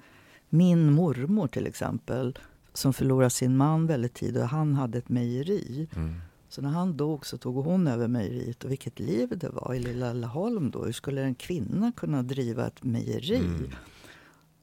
[0.49, 2.39] min mormor till exempel,
[2.73, 5.89] som förlorade sin man väldigt tidigt och han hade ett mejeri.
[5.97, 6.15] Mm.
[6.49, 9.79] Så när han dog så tog hon över mejeriet och vilket liv det var i
[9.79, 10.85] lilla Laholm då.
[10.85, 13.37] Hur skulle en kvinna kunna driva ett mejeri?
[13.37, 13.71] Mm.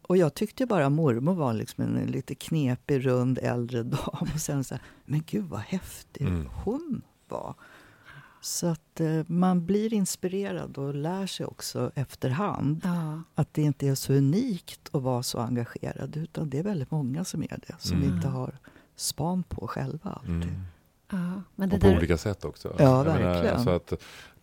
[0.08, 3.99] Och jag tyckte bara mormor var liksom en lite knepig, rund äldre dam.
[4.34, 6.47] Och sen så här, men gud vad häftig Mm.
[6.64, 7.56] hon var.
[8.41, 13.22] Så att eh, man blir inspirerad och lär sig också efterhand Ja.
[13.36, 16.18] att det inte är så unikt att vara så engagerad.
[16.18, 17.76] Utan det är väldigt många som är det.
[17.80, 18.16] Som Mm.
[18.16, 18.58] inte har
[18.95, 20.34] span på själva alltid.
[20.49, 20.62] Mm.
[21.12, 21.41] ja.
[21.56, 22.76] Men det Och på där, olika sätt också.
[22.80, 23.56] Ja, Jag verkligen.
[23.56, 23.93] alltså att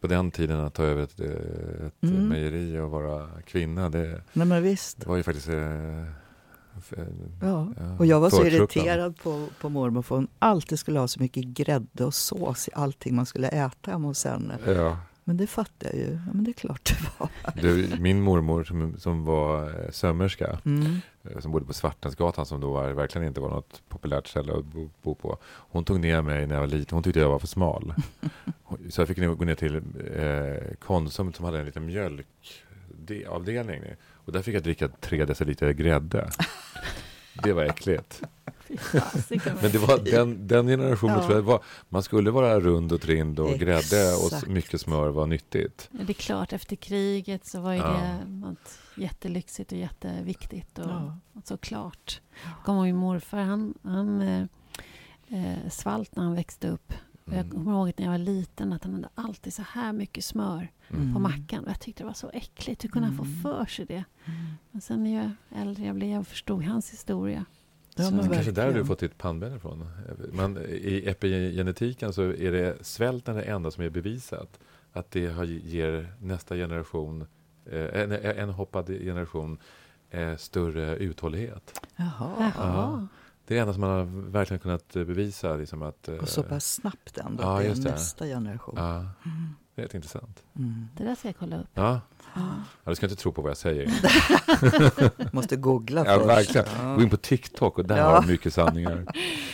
[0.00, 2.28] på den tiden att ta över ett, ett Mm.
[2.28, 5.48] mejeri och vara kvinna, det, Nej det var ju faktiskt...
[5.48, 6.02] Eh,
[6.78, 7.04] f- eh,
[7.42, 7.72] Ja.
[7.78, 11.20] ja, Och jag var så irriterad på, på mormor för hon alltid skulle ha så
[11.20, 14.58] mycket grädde och sås i allting man skulle äta hemma hos henne.
[14.66, 14.98] Ja.
[15.24, 16.12] Men det fattar jag ju.
[16.26, 17.28] Ja, men det är klart det var.
[17.62, 20.96] Du, min mormor som, som var eh, sömmerska, Mm.
[21.24, 24.64] eh, som bodde på Svartnäsgatan som då var, verkligen inte var något populärt ställe att
[24.64, 25.38] bo, bo på.
[25.44, 26.96] Hon tog ner mig när jag var liten.
[26.96, 27.94] Hon tyckte jag var för smal.
[28.90, 33.82] Så jag fick gå ner till eh, Konsum som hade en liten mjölkavdelning.
[34.12, 36.30] Och där fick jag dricka tre deciliter grädde.
[37.42, 38.22] Det var äckligt.
[39.62, 41.22] Men det var den, den generationen Ja.
[41.26, 44.46] tror jag var, man skulle vara rund och trind och grädde och Exakt.
[44.46, 45.88] mycket smör var nyttigt.
[45.92, 47.92] Ja, Det är klart, efter kriget så var ju Ja.
[47.92, 50.78] det något jättelyxigt och jätteviktigt.
[50.78, 51.18] Och, Ja.
[51.32, 52.20] och såklart.
[52.42, 54.42] Jag kommer ihåg min morfar, han, han eh,
[55.28, 56.92] eh, svalt när han växte upp.
[57.30, 57.50] Och jag Mm.
[57.50, 60.56] kommer ihåg när jag var liten att han hade alltid så här mycket smör
[60.88, 61.12] Mm.
[61.12, 61.22] på Mm.
[61.22, 61.64] mackan.
[61.64, 62.84] Och jag tyckte det var så äckligt.
[62.84, 63.26] Hur kunde han Mm.
[63.42, 64.04] få för sig det?
[64.70, 65.30] Men sen när jag
[65.62, 67.44] äldre jag blev och förstod hans historia.
[67.96, 68.86] Ja, Så men det kanske där du verkligen.
[68.86, 69.86] fått ditt pannben ifrån.
[70.32, 74.60] Men I epigenetiken så är det svälten det enda som är bevisat.
[74.92, 77.26] Att det har, ger nästa generation,
[77.66, 79.58] eh, en, en hoppad generation,
[80.10, 81.80] eh, större uthållighet.
[81.96, 82.52] Jaha.
[82.56, 83.08] Jaha.
[83.50, 85.56] Det är det enda som man har verkligen kunnat eh, bevisa.
[85.56, 87.42] Liksom att, eh, Och så pass snabbt ändå.
[87.42, 87.90] Ja, att det är det.
[87.90, 88.74] nästa generation.
[88.78, 89.08] Ja, Mm.
[89.74, 90.42] det är rätt intressant.
[90.56, 90.88] Mm.
[90.96, 91.66] Det där ska jag kolla upp.
[91.74, 92.00] Ja,
[92.34, 92.40] Ja.
[92.84, 93.90] ja, du ska inte tro på vad jag säger.
[95.34, 96.28] Måste googla Ja, först.
[96.28, 96.66] verkligen.
[96.88, 96.94] Ja.
[96.94, 98.04] Gå in på TikTok och där Ja.
[98.10, 99.04] har du mycket sanningar.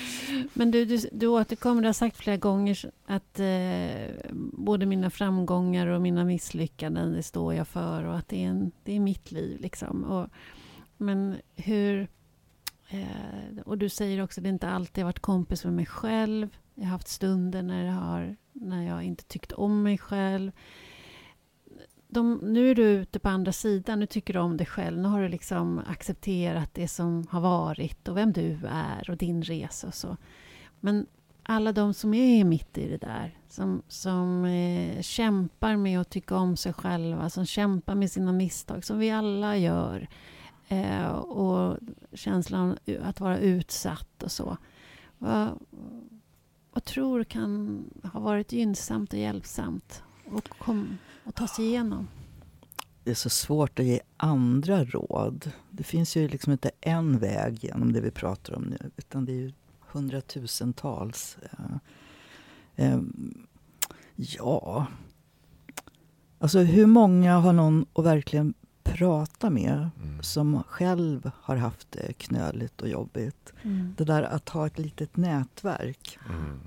[0.54, 5.86] Men du, du, du återkommer, du har sagt flera gånger att eh, både mina framgångar
[5.86, 9.30] och mina misslyckanden, det står jag för och att det är, en, det är mitt
[9.32, 9.60] liv.
[9.60, 10.04] Liksom.
[10.04, 10.28] Och,
[10.96, 12.08] men hur...
[12.88, 16.56] Eh, och du säger också att det inte alltid har varit kompis med mig själv.
[16.74, 20.52] Jag har haft stunder när jag, har, när jag inte tyckt om mig själv.
[22.08, 24.98] De, nu är du ute på andra sidan, nu tycker du om dig själv.
[24.98, 29.42] Nu har du liksom accepterat det som har varit och vem du är och din
[29.42, 30.16] resa och så.
[30.80, 31.06] Men
[31.42, 36.36] alla de som är mitt i det där, som, som eh, kämpar med att tycka
[36.36, 40.08] om sig själva, som kämpar med sina misstag, som vi alla gör.
[40.68, 41.78] Eh, och
[42.12, 44.56] känslan att vara utsatt och så.
[45.18, 45.58] Vad,
[46.72, 52.08] vad tror du kan ha varit gynnsamt och hjälpsamt och, kom, och ta sig igenom?
[53.04, 55.50] Det är så svårt att ge andra råd.
[55.70, 58.90] Det finns ju liksom inte en väg genom det vi pratar om nu.
[58.96, 61.38] Utan det är ju hundratusentals.
[61.42, 61.76] Eh,
[62.86, 63.00] eh,
[64.16, 64.86] ja...
[66.38, 68.54] Alltså hur många har någon att verkligen
[68.94, 70.22] prata med Mm.
[70.22, 73.52] som själv har haft det knöligt och jobbigt?
[73.62, 73.94] Mm.
[73.98, 76.60] Det där att ha ett litet nätverk Mm.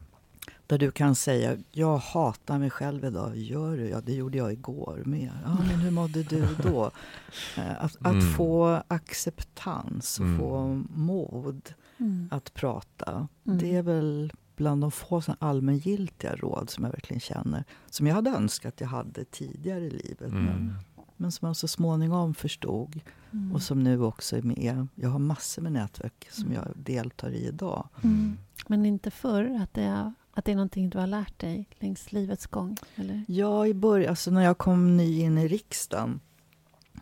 [0.68, 3.38] där du kan säga jag hatar mig själv idag.
[3.38, 3.90] Gör du?
[3.90, 5.32] Ja, det gjorde jag igår med.
[5.46, 6.92] Ja, men hur mådde du då?
[7.58, 8.34] Eh, Att, att Mm.
[8.34, 10.40] få acceptans och Mm.
[10.40, 12.28] få mod Mm.
[12.32, 13.28] att prata.
[13.48, 13.60] Mm.
[13.60, 17.64] Det är väl bland de få såna allmängiltiga råd som jag verkligen känner.
[17.90, 20.22] Som jag hade önskat jag hade tidigare i livet.
[20.32, 20.44] Mm.
[20.46, 20.76] Men,
[21.20, 23.02] men som jag så småningom förstod.
[23.32, 23.52] Mm.
[23.52, 24.88] Och som nu också är med.
[24.96, 27.88] Jag har massor med nätverk som jag deltar i idag.
[28.04, 28.38] Mm.
[28.68, 32.12] Men inte förr, att det, att Att det är någonting du har lärt dig längs
[32.12, 32.78] livets gång?
[32.96, 33.26] Eller?
[33.28, 36.20] Ja, i början, alltså när jag kom ny in i riksdagen.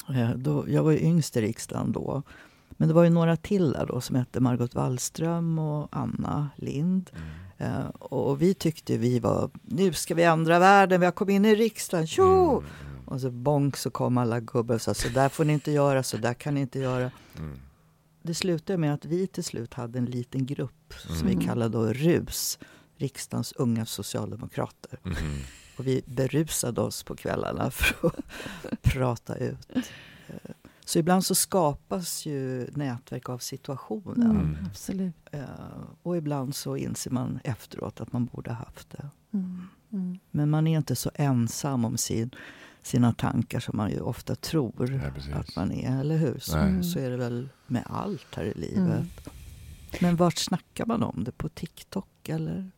[0.10, 2.24] Eh, då, jag var ju yngst i riksdagen då.
[2.70, 7.10] Men det var ju några till där då som hette Margot Wallström och Anna Lind.
[7.14, 7.28] Mm.
[7.58, 11.46] Eh, och vi tyckte vi var, nu ska vi ändra världen, vi har kommit in
[11.46, 12.64] i riksdagen, tjo!
[13.08, 13.16] Mm.
[13.16, 16.04] Och så bonk så kom alla gubbar och sa så där får ni inte göra,
[16.04, 17.12] så där kan ni inte göra.
[17.38, 17.60] Mm.
[18.22, 21.46] Det slutade med att vi till slut hade en liten grupp som vi mm.
[21.46, 22.60] kallade då RUS,
[22.98, 25.00] Riksdagens unga socialdemokrater.
[25.06, 25.18] Mm.
[25.78, 29.70] Och vi berusade oss på kvällarna för att prata ut.
[30.28, 30.52] Eh,
[30.86, 34.32] så ibland så skapas ju nätverk av situationen.
[34.32, 35.16] Mm, absolut.
[35.34, 35.42] Uh,
[36.04, 39.10] och ibland så inser man efteråt att man borde ha haft det.
[39.34, 40.20] Mm, mm.
[40.32, 42.32] Men man är inte så ensam om sin,
[42.88, 44.74] sina tankar som man ju ofta tror
[45.32, 46.40] ja, att man är, eller hur?
[46.40, 46.84] Så, mm.
[46.84, 48.78] så, är det väl med allt här i livet.
[48.78, 49.08] Mm.
[50.02, 51.32] Men vart snackar man om det?
[51.32, 52.72] På TikTok eller?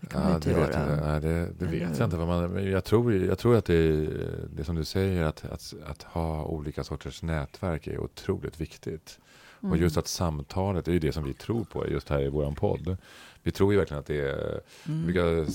[0.00, 0.66] Det kan ja, man inte det göra.
[0.66, 2.16] Vet jag, nej, det, det vet jag inte.
[2.16, 4.08] Vad man, jag, tror, jag tror att det är
[4.56, 9.18] det som du säger, att, att, att ha olika sorters nätverk är otroligt viktigt.
[9.60, 9.72] Mm.
[9.72, 12.52] Och just att samtalet är ju det som vi tror på just här i vår
[12.52, 12.96] podd.
[13.42, 15.06] Vi tror ju verkligen att det är, mm.
[15.06, 15.50] vi brukar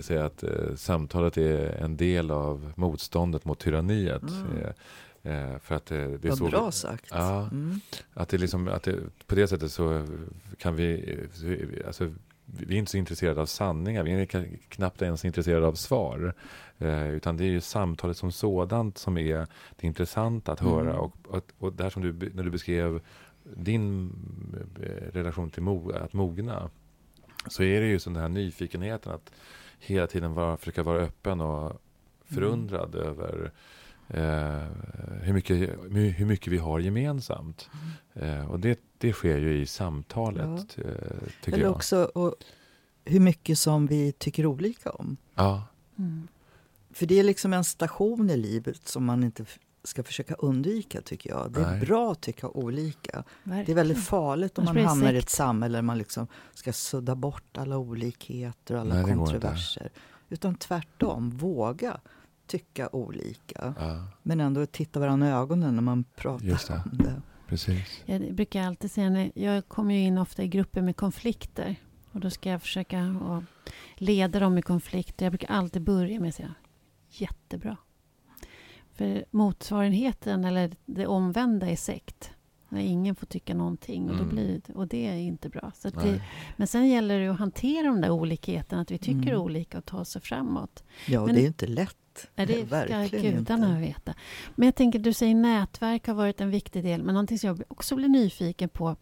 [0.00, 4.22] säga att uh, samtalet är en del av motståndet mot tyranniet.
[4.22, 4.72] Mm.
[5.26, 7.06] Uh, för att det, det är Vad så bra sagt.
[7.10, 7.80] Ja, mm.
[8.14, 10.06] att det liksom, att det, på det sättet så
[10.58, 11.18] kan vi,
[11.86, 12.12] alltså,
[12.46, 14.26] vi är inte så intresserade av sanningar, vi är
[14.68, 16.34] knappt ens intresserade av svar.
[16.78, 20.90] Eh, utan det är ju samtalet som sådant som är det intressanta att höra.
[20.90, 21.00] Mm.
[21.00, 23.00] Och, och, och där som du, när du beskrev
[23.44, 24.10] din
[24.82, 26.70] eh, relation till mo, att mogna,
[27.46, 29.30] så är det ju den här nyfikenheten att
[29.78, 31.82] hela tiden vara, försöka vara öppen och
[32.24, 33.06] förundrad mm.
[33.06, 33.52] över
[34.08, 35.56] eh, hur, mycket,
[36.18, 37.70] hur mycket vi har gemensamt.
[38.14, 38.40] Mm.
[38.40, 40.82] Eh, och det, det sker ju i samtalet, ja.
[40.82, 40.88] Eh,
[41.42, 41.76] tycker Eller jag.
[41.76, 42.34] också och,
[43.04, 45.16] hur mycket som vi tycker olika om.
[45.34, 45.64] Ja.
[45.98, 46.28] Mm.
[46.90, 49.44] För det är liksom en station i livet som man inte
[49.84, 51.52] ska försöka undvika, tycker jag.
[51.52, 51.80] Det är Nej.
[51.80, 53.24] bra att tycka olika.
[53.42, 53.64] Verkligen.
[53.66, 57.14] Det är väldigt farligt om man hamnar i ett samhälle där man liksom ska sudda
[57.14, 59.90] bort alla olikheter och alla Nej, kontroverser.
[60.28, 62.00] Utan tvärtom, våga
[62.46, 63.74] tycka olika.
[63.78, 64.06] Ja.
[64.22, 67.22] Men ändå titta varandra i ögonen när man pratar om det.
[67.48, 68.02] Precis.
[68.04, 71.76] Jag brukar alltid säga, jag kommer ju in ofta i grupper med konflikter.
[72.12, 73.16] Och då ska jag försöka
[73.96, 75.26] leda dem i konflikter.
[75.26, 76.54] Jag brukar alltid börja med att säga
[77.08, 77.76] jättebra.
[78.94, 82.30] För motsvarigheten, eller det omvända, är sekt.
[82.68, 84.10] När ingen får tycka någonting.
[84.10, 84.34] Och, då mm.
[84.34, 85.72] blir, och det är inte bra.
[85.74, 86.22] Så det,
[86.56, 88.82] men sen gäller det att hantera de där olikheterna.
[88.82, 89.40] Att vi tycker mm.
[89.40, 90.84] olika och ta sig framåt.
[91.06, 91.96] Ja, och men, det är inte lätt.
[92.34, 92.66] Nej, det
[93.08, 94.14] ska gudarna veta.
[94.54, 97.02] Men jag tänker, du säger nätverk har varit en viktig del.
[97.02, 98.96] Men någonting som jag också blir nyfiken på.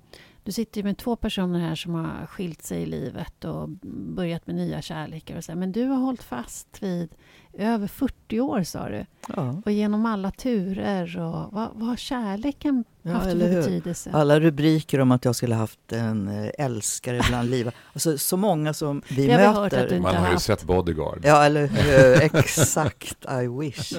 [0.50, 3.68] Du sitter ju med två personer här som har skilt sig i livet och
[4.16, 5.36] börjat med nya kärlekar.
[5.36, 5.54] Och så.
[5.54, 7.08] Men du har hållit fast vid
[7.52, 9.06] över 40 år, sa du.
[9.28, 9.62] Ja.
[9.64, 11.18] Och genom alla turer.
[11.18, 14.10] Och, vad, vad har kärleken ja, haft för betydelse?
[14.12, 17.74] Alla rubriker om att jag skulle haft en eh, älskare bland livet.
[17.92, 20.00] Alltså, så många som vi det möter.
[20.00, 20.44] Man har ju haft.
[20.44, 21.20] sett Bodyguard.
[21.24, 22.22] Ja, eller hur?
[22.36, 23.24] Exakt.
[23.42, 23.92] I wish.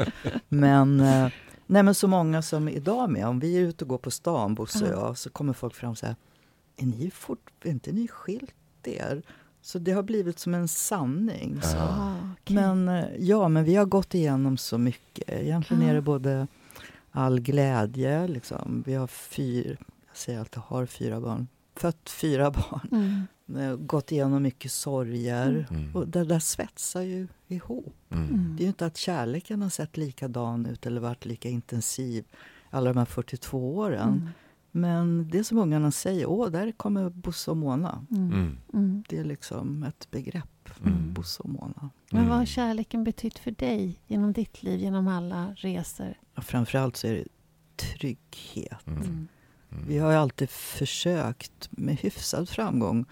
[0.50, 1.00] Men...
[1.00, 1.28] Eh,
[1.68, 3.28] nej, men så många som idag med.
[3.28, 5.92] Om vi är ute och går på stan, Bosse och jag, så kommer folk fram
[5.92, 6.16] och säger
[6.82, 8.54] är ni fort, är inte ni skilt
[8.84, 9.24] er?
[9.62, 11.62] Så det har blivit som en sanning.
[11.62, 11.78] Så.
[11.78, 12.56] Ah, okay.
[12.56, 15.30] Men eh, ja, men vi har gått igenom så mycket.
[15.30, 15.86] Egentligen ah.
[15.86, 16.48] är det både
[17.12, 18.84] all glädje, liksom.
[18.86, 19.78] Vi har fyra,
[20.08, 22.88] jag säger alltid har fyra barn, fött fyra barn.
[22.92, 23.88] Mm.
[23.88, 25.68] Gått igenom mycket sorger.
[25.70, 25.96] Mm.
[25.96, 27.96] Och det där svetsar ju ihop.
[28.10, 28.30] Mm.
[28.30, 28.56] mm.
[28.58, 32.26] Det är ju inte att kärleken har sett likadan ut eller varit lika intensiv
[32.70, 34.30] alla de här 42 åren.
[34.74, 34.82] Mm.
[34.82, 38.06] Men det som ungarna säger, åh, där kommer Bosse och Mona.
[38.12, 38.32] Mm.
[38.32, 38.58] mm.
[38.74, 39.04] Mm.
[39.10, 41.14] Det är liksom ett begrepp, mm.
[41.14, 41.90] Bosse och Mona.
[42.12, 46.14] Men vad har kärleken betytt för dig genom ditt liv, genom alla resor?
[46.36, 47.28] Ja, framförallt så är det
[47.76, 48.88] trygghet.
[48.88, 49.02] Mm.
[49.02, 49.28] Mm.
[49.88, 53.06] Vi har ju alltid försökt med hyfsad framgång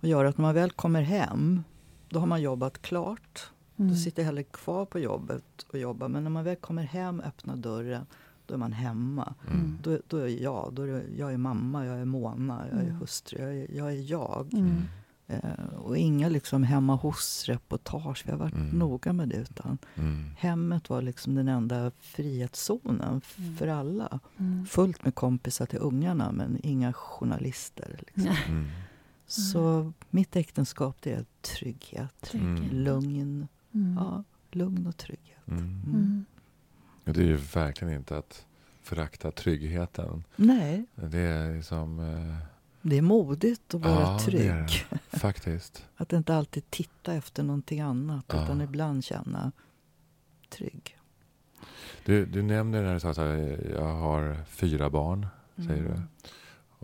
[0.00, 1.62] att göra att när man väl kommer hem,
[2.08, 3.50] då har man jobbat klart.
[3.76, 6.08] Då sitter jag hellre kvar på jobbet och jobbar.
[6.08, 8.06] Men när man väl kommer hem, öppnar dörren
[8.52, 9.34] då är man hemma.
[9.50, 9.78] Mm.
[9.82, 12.96] Då, då är jag, då är jag är mamma, jag är Mona, jag är mm.
[12.96, 13.92] hustru, jag är jag.
[13.92, 14.54] Är jag.
[14.54, 14.82] Mm.
[15.26, 18.78] Eh, och inga liksom hemma hos-reportage, vi har varit mm.
[18.78, 19.36] noga med det.
[19.36, 20.30] Utan mm.
[20.38, 23.56] Hemmet var liksom den enda frihetszonen mm.
[23.56, 24.20] för alla.
[24.68, 28.00] Fullt med kompisar till ungarna, men inga journalister.
[28.06, 28.36] Liksom.
[29.26, 32.72] Så mitt äktenskap, det är trygghet, trygghet.
[32.72, 33.48] lugn.
[33.98, 35.46] Ja, lugn och trygghet.
[37.04, 38.46] Det är ju verkligen inte att
[38.82, 40.24] förakta tryggheten.
[40.36, 40.84] Nej.
[40.94, 41.98] Det är liksom...
[42.00, 42.46] Eh,
[42.82, 44.40] Det är modigt att vara ja, trygg.
[44.40, 45.18] Det det.
[45.18, 45.86] Faktiskt.
[45.96, 48.44] att inte alltid titta efter någonting annat ja.
[48.44, 49.52] utan ibland känna
[50.48, 50.98] trygg.
[52.04, 53.16] Du, du nämner när du sa att
[53.70, 55.26] jag har fyra barn,
[55.56, 55.92] säger mm.
[55.92, 56.02] du.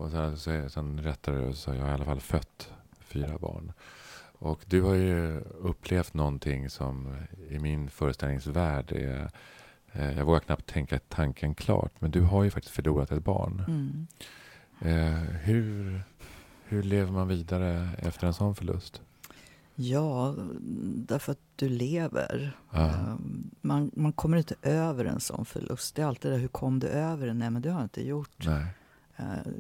[0.03, 3.73] Och sen, sen rättade du och sa jag har i alla fall fött fyra barn.
[4.39, 7.17] Och du har ju upplevt någonting som
[7.49, 9.31] i min föreställningsvärld är
[10.05, 13.65] jag vågar knappt tänka tanken klart, men du har ju faktiskt förlorat ett barn.
[13.69, 14.07] Mm.
[14.81, 16.03] Eh, hur,
[16.65, 19.03] hur lever man vidare efter en sån förlust?
[19.75, 20.35] Ja,
[20.95, 22.57] därför att du lever.
[22.71, 23.19] Ja.
[23.61, 25.95] Man, man kommer inte över en sån förlust.
[25.95, 27.39] Det är alltid det, hur kom du över den?
[27.39, 28.47] Nej, men det har jag inte gjort.
[28.47, 28.67] Nej.
[29.17, 29.53] Eh,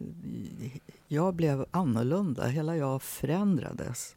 [1.08, 2.46] jag blev annorlunda.
[2.46, 4.16] Hela jag förändrades.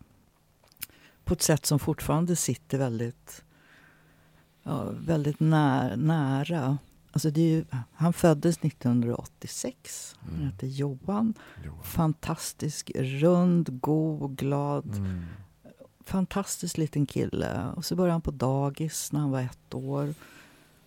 [1.24, 3.44] På ett sätt som fortfarande sitter väldigt,
[4.64, 6.78] ja, väldigt när, nära.
[7.12, 10.16] Alltså det ju, han föddes 1986.
[10.22, 10.36] Mm.
[10.36, 11.34] Han hette Johan.
[11.66, 11.84] Johan.
[11.84, 14.96] Fantastisk, rund, god, glad.
[14.96, 15.26] Mm.
[16.06, 17.72] Fantastisk liten kille.
[17.76, 20.14] Och så började han på dagis när han var ett år.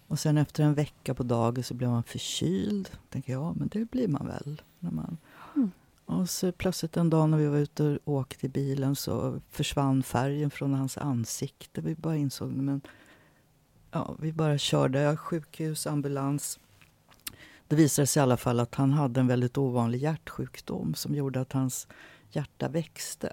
[0.06, 2.90] Och sen efter en vecka på dagis så blev man förkyld.
[3.10, 4.62] Tänker jag, men det blir man väl.
[4.78, 5.16] När man...
[5.56, 5.70] Mm.
[6.06, 10.02] Och så plötsligt en dag när vi var ute och åkte i bilen så försvann
[10.02, 11.80] färgen från hans ansikte.
[11.80, 12.80] Vi bara insåg, men
[13.94, 16.58] ja, vi bara körde sjukhus, ambulans.
[17.68, 21.40] Det visade sig i alla fall att han hade en väldigt ovanlig hjärtsjukdom som gjorde
[21.40, 21.86] att hans
[22.30, 23.32] hjärta växte.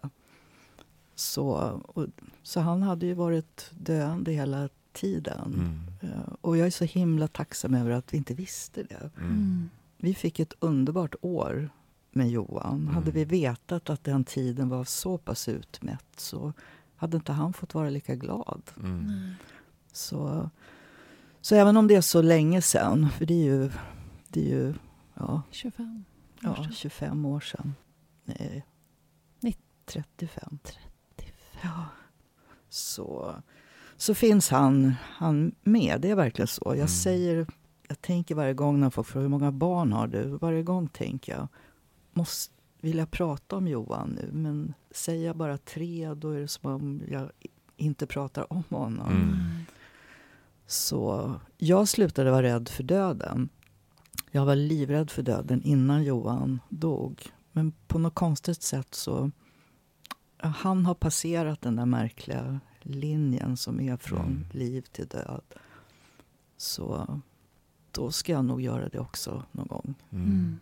[1.15, 1.51] Så,
[1.85, 2.05] och,
[2.43, 5.53] så han hade ju varit döende hela tiden.
[6.01, 6.13] Mm.
[6.13, 9.09] Uh, och jag är så himla tacksam över att vi inte visste det.
[9.17, 9.29] Mm.
[9.29, 9.69] mm.
[9.97, 11.69] Vi fick ett underbart år
[12.11, 12.81] med Johan.
[12.81, 12.93] Mm.
[12.93, 16.53] Hade vi vetat att den tiden var så pass utmätt så
[16.95, 18.61] hade inte han fått vara lika glad.
[19.91, 19.95] Mm.
[19.95, 20.49] Så,
[21.41, 23.71] så även om det är så länge sen, för det är ju,
[24.27, 24.73] det är ju
[25.13, 26.03] ja, 25
[26.45, 27.75] år ja, 25 år sedan.
[28.25, 28.65] Nej,
[29.91, 30.59] 35.
[30.63, 31.33] 35.
[31.63, 31.85] Ja.
[32.69, 33.35] Så,
[33.97, 36.01] så finns han, han med.
[36.01, 36.63] Det är verkligen så.
[36.65, 36.87] Jag mm.
[36.87, 37.47] säger,
[37.87, 40.23] jag tänker varje gång när folk frågar hur många barn har du?
[40.23, 41.47] Varje gång tänker jag,
[42.13, 44.29] måste, vill jag prata om Johan nu?
[44.31, 47.31] Men säger jag bara tre, då är det som om jag
[47.77, 49.11] inte pratar om honom.
[49.11, 49.65] Mm.
[50.71, 53.49] Så jag slutade vara rädd för döden.
[54.31, 57.31] Jag var livrädd för döden innan Johan dog.
[57.51, 59.31] Men på något konstigt sätt så...
[60.37, 64.45] Han har passerat den där märkliga linjen som är från mm.
[64.51, 65.41] liv till död.
[66.57, 67.19] Så
[67.91, 69.95] då ska jag nog göra det också någon gång.
[70.11, 70.59] Mm.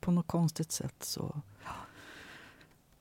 [0.00, 1.42] På något konstigt sätt så...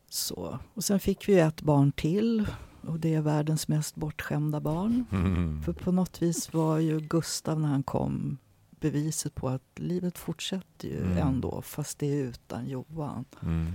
[0.09, 0.59] så.
[0.73, 2.47] Och sen fick vi ett barn till
[2.81, 5.05] och det är världens mest bortskämda barn.
[5.11, 5.61] Mm.
[5.63, 8.37] För på något vis var ju Gustav när han kom
[8.79, 11.17] beviset på att livet fortsätter ju mm.
[11.17, 13.25] ändå fast det är utan Johan.
[13.41, 13.71] Mm.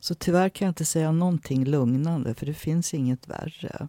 [0.00, 3.88] Så tyvärr kan jag inte säga någonting lugnande för det finns inget värre.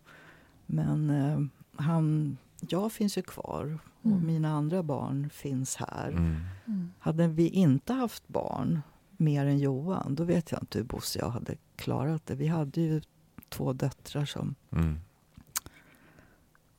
[0.66, 1.40] Men eh,
[1.84, 4.28] han, jag finns ju kvar och mm.
[4.28, 6.08] mina andra barn finns här.
[6.08, 6.36] Mm.
[6.68, 6.92] mm.
[7.00, 8.82] Hade vi inte haft barn
[9.18, 12.36] mer än Johan, då vet jag inte hur Bosse och jag hade klarat det.
[12.36, 13.02] Vi hade ju
[13.50, 14.56] två döttrar som...
[14.72, 15.00] Mm.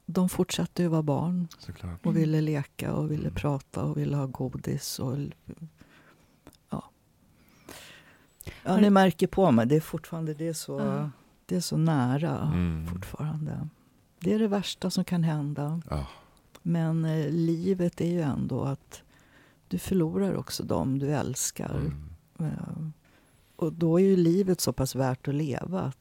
[0.07, 2.07] De fortsatte ju vara barn Såklart.
[2.07, 3.35] och ville leka och ville mm.
[3.35, 4.99] prata och ville ha godis.
[4.99, 5.17] Och,
[6.71, 6.91] ja.
[8.63, 11.11] ja, ni märker på mig, det är fortfarande det är så, mm.
[11.47, 12.87] det är så nära mm.
[12.87, 13.69] fortfarande.
[14.19, 15.83] Det är det värsta som kan hända.
[15.91, 16.07] Ja.
[16.63, 19.03] Men eh, livet är ju ändå att
[19.69, 21.75] du förlorar också dem du älskar.
[21.75, 22.53] Mm.
[22.53, 22.91] Eh,
[23.57, 25.97] och då är ju livet så pass värt att leva att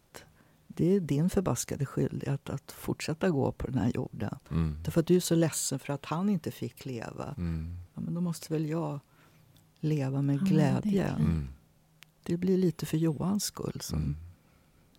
[0.79, 4.35] det är din förbaskade skyldighet att fortsätta gå på den här jorden.
[4.51, 4.77] Mm.
[4.83, 7.35] Därför att du är så ledsen för att han inte fick leva.
[7.37, 7.77] Mm.
[7.93, 8.99] Ja, men då måste väl jag
[9.79, 11.07] leva med glädje.
[11.07, 11.47] Mm.
[12.23, 13.81] Det blir lite för Johans skull.
[13.81, 14.15] Som, mm.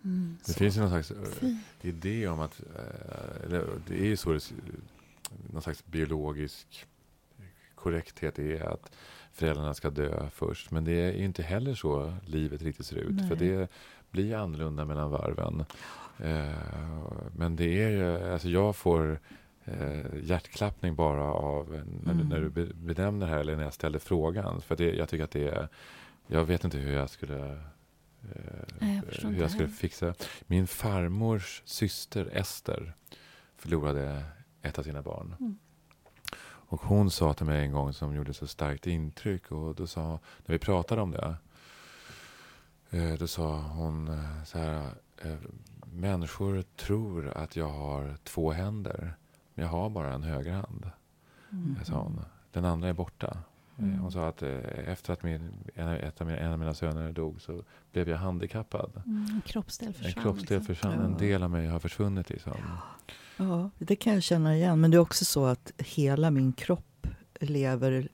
[0.03, 0.37] mm.
[0.45, 1.11] det finns ju någon slags
[1.43, 4.39] uh, idé om att, uh, eller, det är ju så,
[5.51, 6.87] någon slags biologisk
[7.81, 8.91] korrekthet är att
[9.31, 10.71] föräldrarna ska dö först.
[10.71, 13.15] Men det är inte heller så livet riktigt ser ut.
[13.15, 13.27] Nej.
[13.27, 13.71] För det
[14.11, 15.65] blir annorlunda mellan varven.
[16.17, 19.19] Eh, men det är ju, alltså jag får
[19.65, 22.29] eh, hjärtklappning bara av när, mm.
[22.29, 24.61] när du benämner det här eller när jag ställer frågan.
[24.61, 25.67] För det, jag tycker att det är,
[26.27, 27.59] jag vet inte hur jag skulle
[28.79, 30.13] Nej, jag hur jag skulle fixa.
[30.47, 32.93] Min farmors syster Ester
[33.57, 34.23] förlorade
[34.61, 35.35] ett av sina barn.
[35.39, 35.57] Mm.
[36.71, 40.19] Och hon sa till mig en gång som gjorde så starkt intryck och då sa,
[40.45, 41.35] när vi pratade om det,
[42.89, 44.89] eh, då sa hon eh, så här,
[45.21, 45.35] eh,
[45.85, 49.13] människor tror att jag har två händer,
[49.53, 50.91] men jag har bara en högerhand.
[51.51, 51.85] Mm.
[51.85, 52.21] Sa hon.
[52.51, 53.37] Den andra är borta.
[53.77, 53.99] Mm.
[53.99, 57.63] Hon sa att efter att min, ett av mina, en av mina söner dog så
[57.91, 59.01] blev jag handikappad.
[59.05, 60.13] Mm, en kroppsdel försvann.
[60.17, 60.75] En kroppsdel liksom.
[60.75, 61.05] försvann.
[61.05, 62.29] En del av mig har försvunnit.
[62.29, 62.53] Liksom.
[62.55, 62.77] Ja,
[63.77, 64.81] det kan jag känna igen.
[64.81, 67.07] Men det är också så att hela min kropp
[67.39, 68.09] lever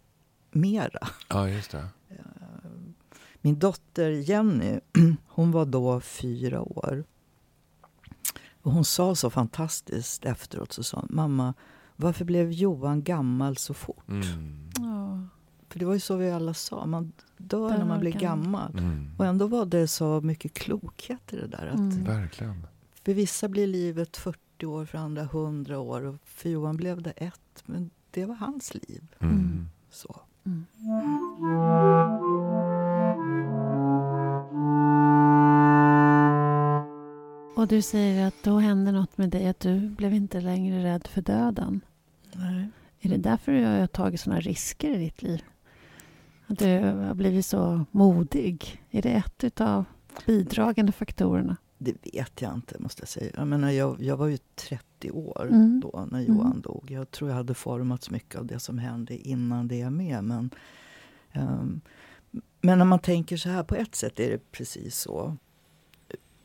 [0.51, 1.07] mera.
[1.29, 1.87] Ja, just det.
[3.41, 4.79] Min dotter Jenny,
[5.27, 7.03] hon var då fyra år.
[8.61, 11.53] Och hon sa så fantastiskt efteråt, så sa mamma,
[11.95, 14.07] varför blev Johan gammal så fort?
[14.07, 14.69] Mm.
[14.77, 15.27] Ja.
[15.69, 18.71] För det var ju så vi alla sa, man dör när man blir gammal.
[18.71, 19.11] Mm.
[19.17, 21.67] Och ändå var det så mycket klokhet i det där.
[21.67, 22.03] Att mm.
[22.03, 22.67] Verkligen.
[23.05, 26.05] För vissa blir livet 40 år, för andra 100 år.
[26.05, 29.03] Och för Johan blev det ett, men det var hans liv.
[29.19, 29.69] Mm.
[29.89, 30.21] Så.
[30.45, 30.65] Mm.
[37.55, 41.07] Och du säger att då hände något med dig, att du blev inte längre rädd
[41.07, 41.81] för döden.
[42.33, 42.69] Nej.
[42.99, 45.43] Är det därför du har tagit sådana risker i ditt liv?
[46.47, 48.81] Att du har blivit så modig?
[48.91, 49.85] Är det ett av
[50.25, 51.57] bidragande faktorerna?
[51.77, 53.31] Det vet jag inte, måste jag säga.
[53.35, 55.79] Jag, menar, jag, jag var ju 30 år mm.
[55.79, 56.61] då, när Johan mm.
[56.61, 56.91] dog.
[56.91, 60.23] Jag tror jag hade formats mycket av det som hände innan det med.
[60.23, 60.49] Men,
[61.35, 61.81] um,
[62.61, 65.37] men när man tänker så här, på ett sätt är det precis så.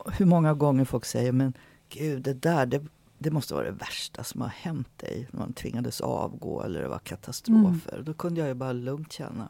[0.05, 1.53] Hur många gånger folk säger, men
[1.89, 2.85] gud, det där, det,
[3.17, 5.27] det måste vara det värsta som har hänt dig.
[5.31, 7.93] Man tvingades avgå eller det var katastrofer.
[7.93, 8.05] Mm.
[8.05, 9.49] Då kunde jag ju bara lugnt känna,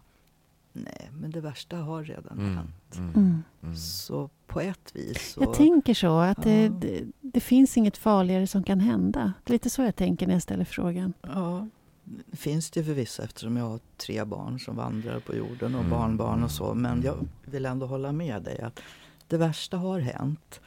[0.74, 2.56] nej, men det värsta har redan mm.
[2.56, 2.96] hänt.
[2.98, 3.10] Mm.
[3.16, 3.44] mm.
[3.64, 3.76] mm.
[3.76, 5.44] Så på ett vis så...
[5.44, 6.44] Jag tänker så, att ja.
[6.44, 9.34] det, det, det, finns inget farligare som kan hända.
[9.44, 11.14] Det är lite så jag tänker när jag ställer frågan.
[11.22, 11.68] Ja,
[12.04, 15.90] det finns det förvisso eftersom jag har tre barn som vandrar på jorden och mm.
[15.90, 16.74] barnbarn och så.
[16.74, 18.80] Men jag vill ändå hålla med dig att
[19.28, 20.62] det värsta har hänt.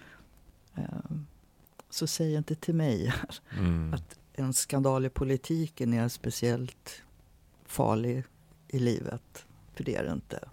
[0.75, 1.27] Ehm,
[1.91, 3.15] så säg inte till mig
[3.59, 3.95] mm.
[3.95, 7.03] att en skandal i politiken är speciellt
[7.65, 8.25] farlig
[8.69, 9.46] i livet.
[9.77, 10.49] För det är det inte.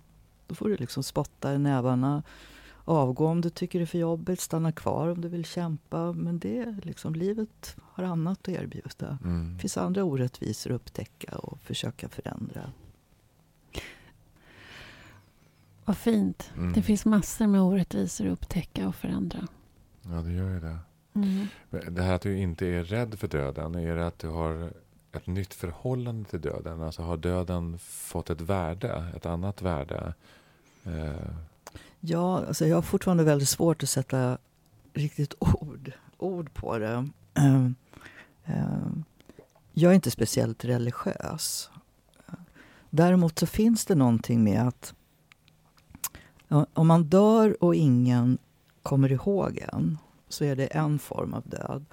[0.47, 2.23] Då får du liksom spotta i nävarna.
[2.85, 6.13] Avgå om du tycker det är för jobbigt, stanna kvar om du vill kämpa.
[6.13, 9.17] Men det liksom, livet har annat att erbjuda.
[9.23, 9.53] Mm.
[9.53, 12.71] Det finns andra orättvisor att upptäcka och försöka förändra.
[15.85, 16.51] Vad fint.
[16.57, 16.73] Mm.
[16.73, 19.47] Det finns massor med orättvisor att upptäcka och förändra.
[20.01, 20.77] Ja, det gör ju det.
[21.13, 21.47] Mm.
[21.69, 24.73] Det här att du inte är rädd för döden, är det att du har
[25.15, 26.81] ett nytt förhållande till döden?
[26.81, 30.13] Alltså har döden fått ett värde, ett annat värde?
[30.83, 31.35] Eh.
[31.99, 34.37] Ja, alltså jag har fortfarande väldigt svårt att sätta
[34.93, 37.09] riktigt ord, ord på det.
[37.33, 37.65] Eh,
[38.45, 38.87] eh,
[39.73, 41.69] jag är inte speciellt religiös.
[42.89, 44.93] Däremot så finns det någonting med att
[46.73, 48.37] om man dör och ingen
[48.83, 49.97] kommer ihåg en
[50.29, 51.85] så är det en form av död.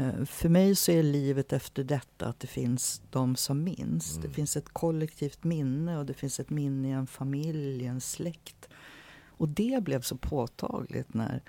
[0.00, 4.16] Eh, för mig så är livet efter detta att det finns de som minns.
[4.16, 4.28] Mm.
[4.28, 8.68] Det finns ett kollektivt minne och det finns ett minne i en familj, en släkt.
[9.28, 11.42] Och det blev så påtagligt när,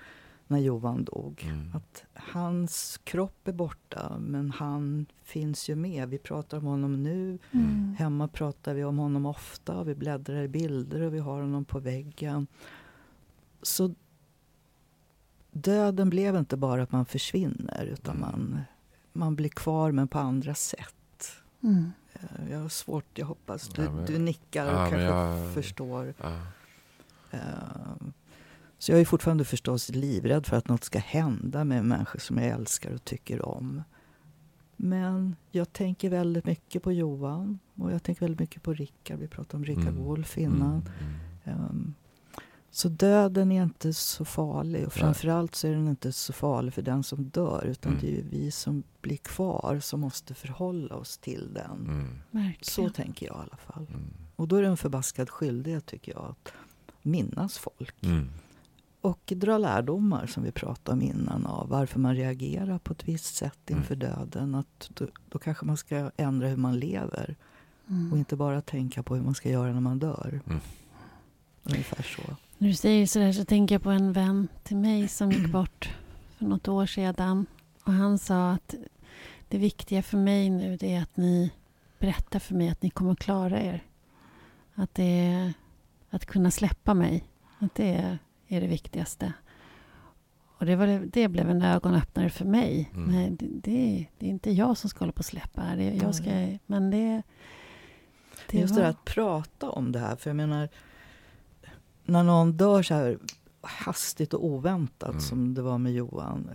[0.46, 1.48] när Johan dog.
[1.50, 1.76] Mm.
[1.76, 6.08] Att hans kropp är borta, men han finns ju med.
[6.08, 7.38] Vi pratar om honom nu.
[7.50, 7.94] Mm.
[7.98, 9.84] Hemma pratar vi om honom ofta.
[9.84, 12.46] Vi bläddrar i bilder och vi har honom på väggen.
[13.62, 13.94] Så
[15.52, 18.30] döden blev inte bara att man försvinner utan mm.
[18.30, 18.60] man,
[19.12, 21.32] man blir kvar men på andra sätt.
[21.62, 21.92] Mm.
[22.12, 25.54] Eh, jag har svårt, jag hoppas du, ja, men, du nickar och ja, kanske jag,
[25.54, 26.14] förstår.
[26.22, 26.40] Ja.
[27.34, 28.08] Uh,
[28.78, 32.46] så jag är fortfarande förstås livrädd för att något ska hända med människor som jag
[32.46, 33.82] älskar och tycker om.
[34.76, 39.18] Men jag tänker väldigt mycket på Johan och jag tänker väldigt mycket på Rickard.
[39.18, 40.02] Vi pratade om Rickard mm.
[40.04, 40.88] Wolff innan.
[41.44, 41.60] Mm.
[41.60, 41.94] Um,
[42.74, 44.86] så döden är inte så farlig.
[44.86, 47.64] Och framförallt så är den inte så farlig för den som dör.
[47.66, 48.04] Utan mm.
[48.04, 52.10] det är vi som blir kvar som måste förhålla oss till den.
[52.30, 52.52] Mm.
[52.60, 53.86] Så tänker jag i alla fall.
[53.88, 54.10] Mm.
[54.36, 56.52] Och då är det en förbaskad skyldighet tycker jag att
[57.02, 58.02] minnas folk.
[58.02, 58.28] Mm.
[59.00, 63.34] Och dra lärdomar som vi pratade om innan av varför man reagerar på ett visst
[63.34, 63.80] sätt mm.
[63.80, 64.54] inför döden.
[64.54, 67.36] Att då, då, kanske man ska ändra hur man lever.
[67.88, 68.12] Mm.
[68.12, 70.40] Och inte bara tänka på hur man ska göra när man dör.
[71.62, 72.36] Ungefär så.
[72.58, 75.90] När du säger sådär så tänker jag på en vän till mig som gick bort
[76.38, 77.46] för något år sedan.
[77.84, 78.74] Och han sa att
[79.48, 81.50] det viktiga för mig nu det är att ni
[81.98, 83.84] berättar för mig att ni kommer att klara er.
[84.74, 85.52] Att det är
[86.10, 87.24] att kunna släppa mig.
[87.58, 89.32] Att det är, det viktigaste.
[90.58, 92.90] Och det, var det, det blev en ögonöppnare för mig.
[92.94, 93.12] Mm.
[93.12, 95.62] Nej, det, det, det, är inte jag som ska hålla på att släppa.
[95.76, 97.22] Det, jag ska, men det,
[98.50, 98.82] det Just var...
[98.82, 100.16] det att prata om det här.
[100.16, 100.68] För jag menar,
[102.04, 103.18] när någon dör så här
[103.60, 105.20] hastigt och oväntat mm.
[105.20, 106.50] som det var med Johan.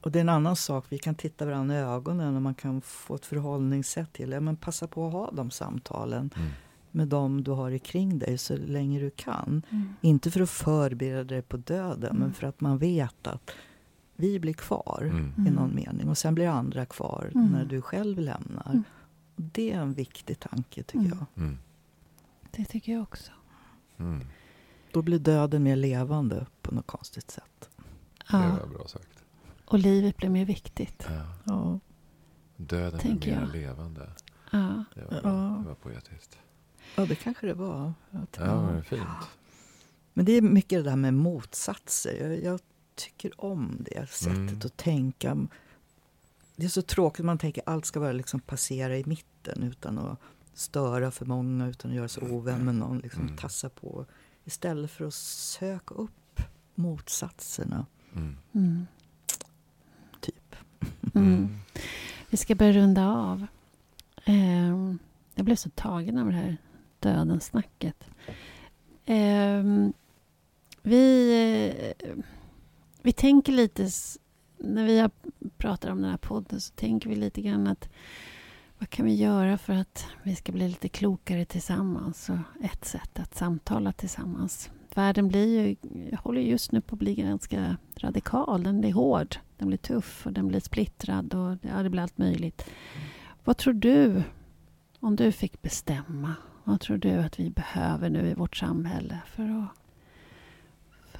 [0.00, 2.80] Och det är en annan sak, vi kan titta varandra i ögonen och man kan
[2.80, 4.40] få ett förhållningssätt till det.
[4.40, 6.30] Men passa på att ha de samtalen.
[6.36, 6.50] Mm.
[6.94, 9.62] med dem du har kring dig så länge du kan.
[9.70, 9.94] Mm.
[10.00, 12.18] Inte för att förbereda dig på döden, Mm.
[12.20, 13.50] men för att man vet att
[14.16, 15.46] vi blir kvar Mm.
[15.46, 16.08] i någon mening.
[16.08, 17.46] Och sen blir andra kvar Mm.
[17.46, 18.66] när du själv lämnar.
[18.70, 18.82] Mm.
[19.36, 21.18] Det är en viktig tanke, tycker Mm.
[21.18, 21.44] jag.
[21.44, 21.58] Mm.
[22.50, 23.32] Det tycker jag också.
[24.92, 27.68] Då blir döden mer levande på något konstigt sätt.
[28.16, 28.58] Det Ja.
[28.60, 29.24] var bra sagt.
[29.64, 31.06] Och livet blir mer viktigt.
[31.08, 31.26] Ja.
[31.44, 31.80] Ja.
[32.56, 33.52] Döden Tänker är mer jag.
[33.52, 34.10] levande.
[34.52, 34.84] Ja.
[34.94, 35.56] Det var, Ja.
[35.62, 36.38] det var poetiskt.
[36.96, 37.92] ja, det kanske det var.
[38.10, 39.02] Ja, det är fint.
[40.14, 42.16] Men det är mycket det där med motsatser.
[42.28, 42.60] Jag, jag
[42.94, 44.60] tycker om det sättet Mm.
[44.64, 45.46] att tänka.
[46.56, 50.18] Det är så tråkigt man tänker allt ska bara liksom passera i mitten utan att
[50.54, 53.36] störa för många, utan att göra sig ovän med någon, liksom Mm.
[53.36, 54.06] tassa på.
[54.44, 56.40] Istället för att söka upp
[56.74, 58.36] motsatserna, Mm.
[58.52, 58.86] Mm.
[60.20, 60.56] typ.
[61.14, 61.58] Mm.
[62.30, 63.46] Vi ska börja runda av.
[64.24, 64.98] Ehm,
[65.34, 66.56] jag blev så tagen av det här
[66.98, 68.04] dödens snacket.
[69.04, 69.92] Ehm,
[70.82, 72.14] vi, eh,
[73.02, 73.88] vi tänker lite...
[74.58, 75.10] När vi har
[75.56, 77.88] pratar om den här podden så tänker vi lite grann att
[78.82, 82.30] vad kan vi göra för att vi ska bli lite klokare tillsammans?
[82.30, 84.70] Och ett sätt att samtala tillsammans.
[84.94, 85.76] Världen blir ju,
[86.16, 88.62] håller just nu på att bli ganska radikal.
[88.62, 92.18] Den blir hård, den blir tuff och den blir splittrad och ja, det blir allt
[92.18, 92.70] möjligt.
[93.44, 94.22] Vad tror du,
[95.00, 99.42] om du fick bestämma, vad tror du att vi behöver nu i vårt samhälle för
[99.42, 99.68] att,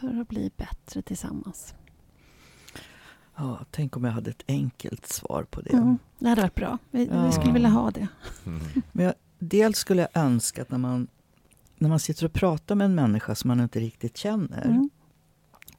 [0.00, 1.74] för att bli bättre tillsammans?
[3.37, 5.72] Ja, tänk om jag hade ett enkelt svar på det.
[5.72, 6.78] Mm, det hade varit bra.
[6.91, 7.26] Vi, Ja.
[7.26, 8.09] vi skulle vilja ha det.
[8.47, 8.61] Mm.
[8.93, 11.07] Men jag, dels skulle jag önska att när man,
[11.76, 14.91] när man sitter och pratar med en människa som man inte riktigt känner Mm.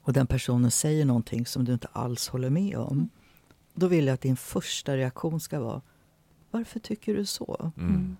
[0.01, 2.97] och den personen säger någonting som du inte alls håller med om.
[2.97, 3.10] Mm.
[3.74, 5.82] Då vill jag att din första reaktion ska vara
[6.51, 7.72] Varför tycker du så?
[7.78, 8.18] Mm.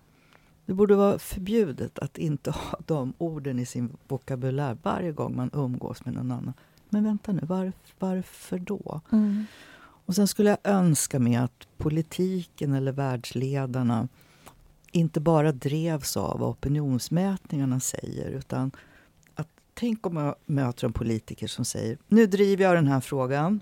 [0.66, 5.50] Det borde vara förbjudet att inte ha de orden i sin vokabulär varje gång man
[5.52, 6.52] umgås med någon annan.
[6.94, 9.00] Men vänta nu, var, varför då?
[9.12, 9.44] Mm.
[10.06, 14.08] Och sen skulle jag önska mig att politiken eller världsledarna
[14.92, 18.70] inte bara drevs av vad opinionsmätningarna säger utan
[19.34, 23.60] att tänk om jag möter en politiker som säger nu driver jag den här frågan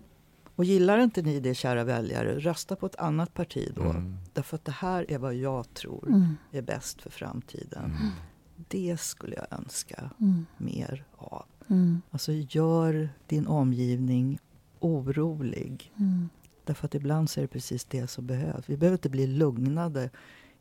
[0.57, 3.83] och gillar inte ni det kära väljare, rösta på ett annat parti då.
[3.83, 4.16] Mm.
[4.33, 6.37] Därför att det här är vad jag tror Mm.
[6.53, 7.85] är bäst för framtiden.
[7.85, 8.11] Mm.
[8.68, 10.47] Det skulle jag önska Mm.
[10.59, 11.45] mer av.
[11.73, 12.03] Mm.
[12.11, 14.39] Alltså gör din omgivning
[14.81, 15.93] orolig.
[15.97, 16.29] Mm.
[16.64, 18.64] Därför att ibland så är det precis det som behövs.
[18.68, 20.11] Vi behöver inte bli lugnade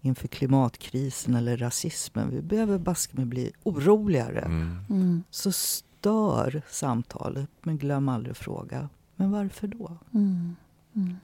[0.01, 2.30] inför klimatkrisen eller rasismen.
[2.30, 4.39] Vi behöver baske med bli oroligare.
[4.39, 4.78] Mm.
[4.89, 5.24] Mm.
[5.30, 8.89] Så stör samtalet, men glöm aldrig att fråga.
[9.16, 9.97] Men varför då?
[10.14, 10.55] Mm.
[10.95, 11.16] Mm.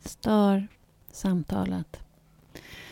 [0.00, 0.68] Stör
[1.12, 2.00] samtalet.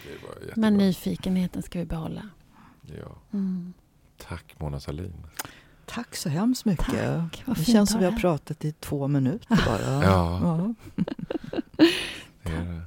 [0.05, 0.53] Det var jättebra.
[0.57, 2.29] Men nyfikenheten ska vi behålla.
[2.83, 3.17] Ja.
[3.33, 3.73] Mm.
[4.17, 5.13] Tack Mona Sahlin.
[5.89, 6.87] Tack så hemskt mycket.
[6.87, 10.05] Tack, vad det känns att som vi ha har pratat i två minuter bara.
[10.05, 10.41] Ja.
[10.43, 10.75] Ja.
[12.43, 12.83] Det är det.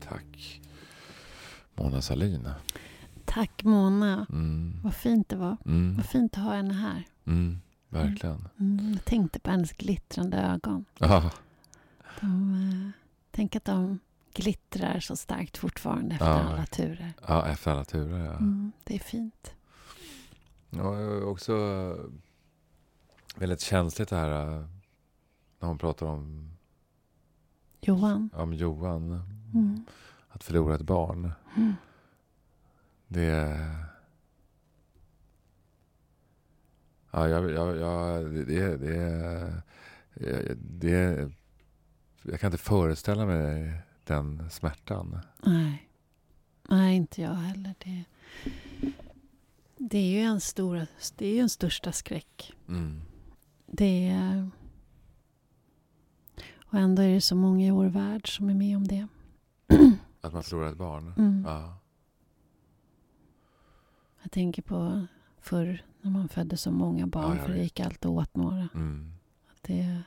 [0.00, 0.60] Tack.
[1.74, 2.48] Mona Sahlin.
[3.24, 4.26] Tack Mona.
[4.30, 4.80] Mm.
[4.82, 5.56] Vad fint det var.
[5.66, 5.96] Mm.
[5.96, 7.02] Vad fint att ha henne här.
[7.26, 7.58] Mm.
[7.94, 8.48] Verkligen.
[8.60, 8.92] Mm.
[8.92, 10.84] Jag tänkte på hennes glittrande ögon.
[10.98, 11.30] Ja.
[12.20, 12.90] De, eh,
[13.30, 13.98] tänk att de
[14.34, 16.32] glittrar så starkt fortfarande efter Ja.
[16.40, 17.12] alla turer.
[17.28, 18.24] ja, efter alla turer.
[18.24, 18.32] Ja.
[18.32, 18.72] Mm.
[18.84, 19.54] Det är fint.
[20.70, 22.04] Ja, också eh,
[23.36, 24.64] väldigt känsligt det här eh,
[25.60, 26.50] när hon pratar om,
[27.80, 28.30] Johan.
[28.34, 29.22] om Johan.
[29.54, 29.84] Mm.
[30.28, 31.32] Att förlora ett barn.
[31.56, 31.74] Mm.
[33.08, 33.58] Det...
[37.16, 39.62] Ja, jag, jag, jag, det, det,
[40.56, 41.32] det.
[42.22, 43.72] Jag kan inte föreställa mig
[44.04, 45.18] den smärtan.
[45.42, 45.88] Nej.
[46.68, 47.74] Nej, inte jag heller.
[47.78, 48.04] Det,
[49.76, 50.86] det är ju en stor,
[51.16, 52.52] det är ju en största skräck.
[52.68, 53.02] Mm.
[53.66, 54.50] Det är,
[56.56, 59.06] och ändå är det så många i vår värld som är med om det.
[60.20, 61.14] Att man förlorar ett barn.
[61.16, 61.44] Mm.
[61.46, 61.78] Ja.
[64.22, 65.06] Jag tänker på
[65.44, 68.68] förr när man födde så många barn Ja, för det gick alltid åt några.
[68.74, 69.12] Mm.
[69.50, 70.02] Att det,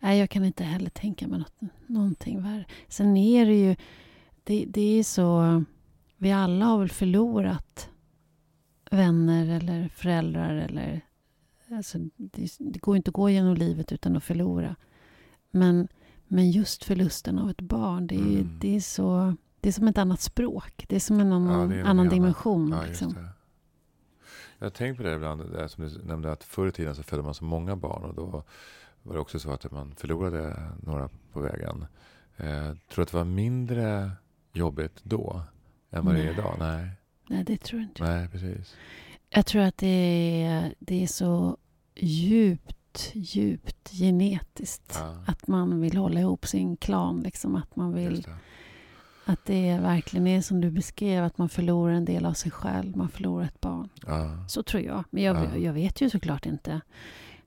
[0.00, 2.64] nej, jag kan inte heller tänka mig något, någonting värre.
[2.88, 3.76] Sen är det ju,
[4.44, 5.64] det, det är så,
[6.16, 7.88] vi alla har väl förlorat
[8.90, 11.00] vänner eller föräldrar eller,
[11.70, 14.76] alltså det, det går inte att gå genom livet utan att förlora.
[15.50, 15.88] Men,
[16.28, 18.58] men just förlusten av ett barn, det är, Mm.
[18.60, 20.84] det är så, det är som ett annat språk.
[20.88, 22.70] Det är som en annan, Ja, något annan dimension.
[22.72, 23.28] Ja, liksom.
[24.62, 27.02] Jag har tänkt på det ibland, det som du nämnde att förr i tiden så
[27.02, 28.44] födde man så många barn och då
[29.02, 31.86] var det också så att man förlorade några på vägen.
[32.36, 34.10] Eh, tror att det var mindre
[34.52, 35.42] jobbigt då
[35.90, 36.56] än vad det är idag?
[36.58, 36.88] Nej.
[37.28, 38.04] Nej, det tror jag inte.
[38.04, 38.76] Nej, precis.
[39.30, 41.56] Jag tror att det är, det är så
[41.94, 44.98] djupt, djupt genetiskt.
[45.00, 45.16] Ja.
[45.26, 47.20] Att man vill hålla ihop sin klan.
[47.20, 47.56] Liksom.
[47.56, 48.26] Att man vill...
[49.24, 52.96] Att det verkligen är som du beskrev, att man förlorar en del av sig själv.
[52.96, 53.88] Man förlorar ett barn.
[54.06, 54.44] Ja.
[54.48, 55.04] Så tror jag.
[55.10, 55.56] Men jag, Ja.
[55.56, 56.80] jag vet ju såklart inte.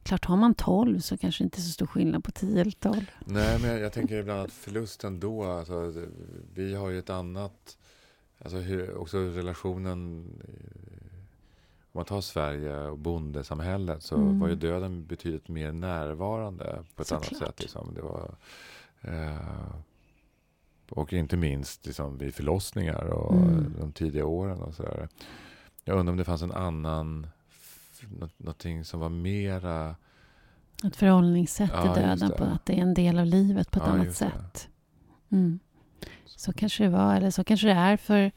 [0.04, 2.72] Klart, har man 12 så kanske det inte är så stor skillnad på 10 eller
[2.72, 3.12] 12.
[3.26, 5.94] Nej, men jag, jag tänker ibland att förlusten då, alltså,
[6.54, 7.78] vi har ju ett annat,
[8.40, 10.26] alltså hur, också relationen,
[11.92, 14.40] om man tar Sverige och bondesamhället så Mm.
[14.40, 17.48] var ju döden betydligt mer närvarande på ett annat Såklart.
[17.50, 17.60] sätt.
[17.60, 17.94] Liksom.
[17.96, 18.36] Det var,
[19.02, 19.76] eh,
[20.92, 23.74] och inte minst liksom, vid förlossningar och Mm.
[23.80, 25.10] de tidiga åren och sådär.
[25.84, 27.28] Jag undrar om det fanns en annan,
[28.38, 29.96] någonting som var mera
[30.84, 33.80] Ett förhållningssätt Ja, till just döden, på att det är en del av livet på
[33.80, 34.68] ett Ja, annat sätt.
[35.30, 35.60] Mm.
[36.26, 38.32] Så kanske det var, eller så kanske det är för,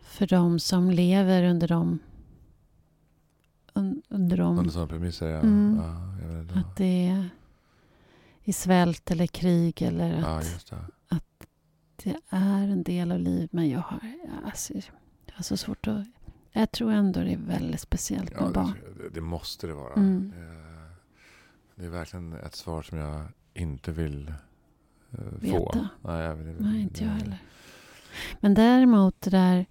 [0.00, 1.98] för de som lever under de
[3.74, 5.28] un, under de, under sådana premisser.
[5.28, 5.38] Ja.
[5.40, 5.80] Mm.
[5.82, 7.28] Ja, att det är
[8.50, 10.46] i svält eller krig eller att
[11.08, 11.18] Ja,
[11.96, 12.04] det.
[12.04, 13.52] det är en del av livet.
[13.52, 14.00] Men jag har,
[14.44, 14.74] alltså,
[15.26, 16.06] jag har så svårt att...
[16.52, 18.72] Jag tror ändå det är väldigt speciellt med Ja, barn.
[18.96, 19.92] det, det måste det vara.
[19.94, 20.32] Mm.
[20.36, 20.90] Eh,
[21.74, 23.22] Det är verkligen ett svar som jag
[23.54, 25.38] inte vill eh, få.
[25.40, 25.88] Veta.
[26.02, 27.38] Nej, jag vill, Nej, inte jag heller.
[28.40, 29.66] Men däremot det där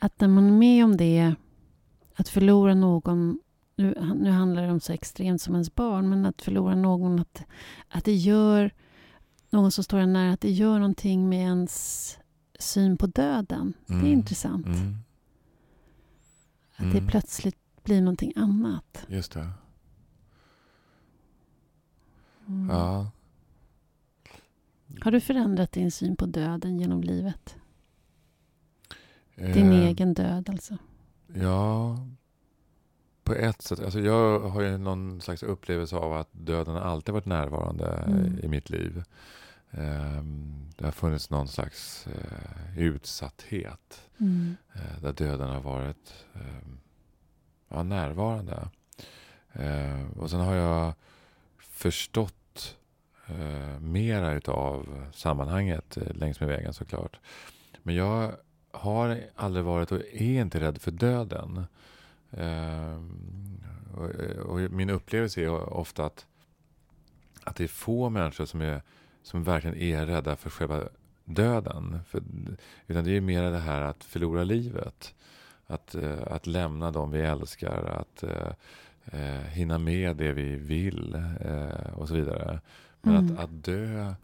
[0.00, 1.34] att när man är med om det,
[2.14, 3.40] att förlora någon,
[3.76, 7.44] nu, nu handlar det om så extremt som ens barn, men att förlora någon, att,
[7.88, 8.70] att det gör,
[9.50, 12.18] någon som står en nära, att det gör någonting med ens
[12.58, 13.74] syn på döden.
[13.86, 14.12] Det är Mm.
[14.12, 14.66] intressant.
[14.66, 14.96] Mm,
[16.76, 17.06] Att det Mm.
[17.06, 19.04] plötsligt blir någonting annat.
[19.08, 19.50] just det.
[22.48, 22.68] Mm.
[22.76, 23.10] Ja.
[25.00, 27.56] Har du förändrat din syn på döden genom livet?
[29.36, 30.76] Din Eh, egen död alltså?
[31.34, 31.98] Ja,
[33.24, 33.80] på ett sätt.
[33.80, 38.38] Alltså jag har ju någon slags upplevelse av att döden alltid varit närvarande Mm.
[38.42, 39.02] i mitt liv.
[39.70, 44.56] Ehm, Det har funnits någon slags eh, utsatthet Mm.
[44.74, 46.78] eh, där döden har varit ehm,
[47.68, 48.68] ja, närvarande.
[49.52, 50.92] Eh, Och sen har jag
[51.58, 52.76] förstått
[53.26, 57.18] eh, mera utav sammanhanget längs med vägen såklart.
[57.82, 58.32] Men jag
[58.70, 61.66] har aldrig varit och är inte rädd för döden.
[62.36, 63.60] Ehm,
[63.94, 64.10] och,
[64.46, 66.26] och min upplevelse är ofta att,
[67.44, 68.82] att det är få människor som, är,
[69.22, 70.82] som verkligen är rädda för själva
[71.24, 72.00] döden.
[72.06, 72.22] För,
[72.86, 75.14] utan det är mer det här att förlora livet.
[75.66, 77.84] Att, eh, att lämna dem vi älskar.
[77.84, 78.52] Att eh,
[79.04, 82.60] eh, hinna med det vi vill eh, och så vidare.
[83.02, 83.34] Men Mm.
[83.34, 84.14] att, att dö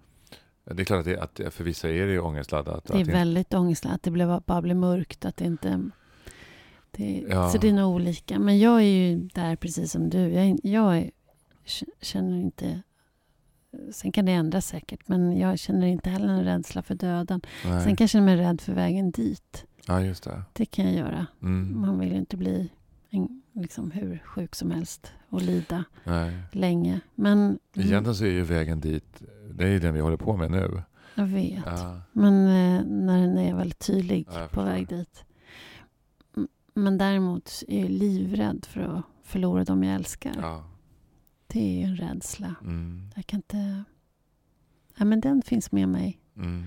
[0.64, 2.84] det är klart att, det, att för vissa är det ju ångestladdat.
[2.84, 3.96] Det är väldigt ångestladdat.
[3.96, 5.24] Att det blev, bara blir mörkt.
[5.24, 5.90] Att det inte...
[6.90, 7.50] Det, Ja.
[7.50, 8.38] Så det är nog olika.
[8.38, 10.18] Men jag är ju där precis som du.
[10.18, 11.10] Jag, jag
[12.00, 12.82] känner inte...
[13.92, 15.08] Sen kan det ändras säkert.
[15.08, 17.40] Men jag känner inte heller en rädsla för döden.
[17.64, 17.84] Nej.
[17.84, 19.64] Sen kan jag känna mig rädd för vägen dit.
[19.86, 20.42] Ja, just det.
[20.52, 21.26] Det kan jag göra.
[21.42, 21.80] Mm.
[21.80, 22.70] Man vill ju inte bli
[23.10, 26.32] en, liksom hur sjuk som helst och lida Nej.
[26.52, 27.00] länge.
[27.14, 29.22] Men Egentligen så är ju vägen dit,
[29.54, 30.82] det är ju den vi håller på med nu.
[31.14, 31.62] jag vet.
[31.66, 35.24] Ja, Men eh, när den är väldigt tydlig Ja, på väg dit.
[36.74, 40.34] Men däremot är jag livrädd för att förlora dem jag älskar.
[40.40, 40.64] ja.
[41.46, 42.54] Det är ju en rädsla.
[42.62, 43.10] Mm.
[43.16, 43.84] Jag kan inte...
[44.96, 46.20] Ja, men den finns med mig.
[46.36, 46.64] Mm.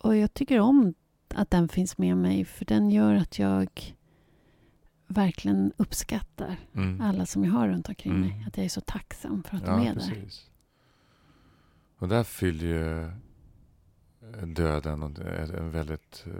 [0.00, 0.94] Och jag tycker om
[1.34, 2.44] att den finns med mig.
[2.44, 3.94] För den gör att jag
[5.06, 7.00] verkligen uppskattar Mm.
[7.00, 8.30] alla som jag har runt omkring mig.
[8.32, 8.48] Mm.
[8.48, 10.00] Att jag är så tacksam för att Ja, de är där.
[10.00, 10.50] precis.
[11.98, 13.10] Och där fyller ju
[14.42, 15.16] döden en
[15.54, 16.32] en väldigt eh,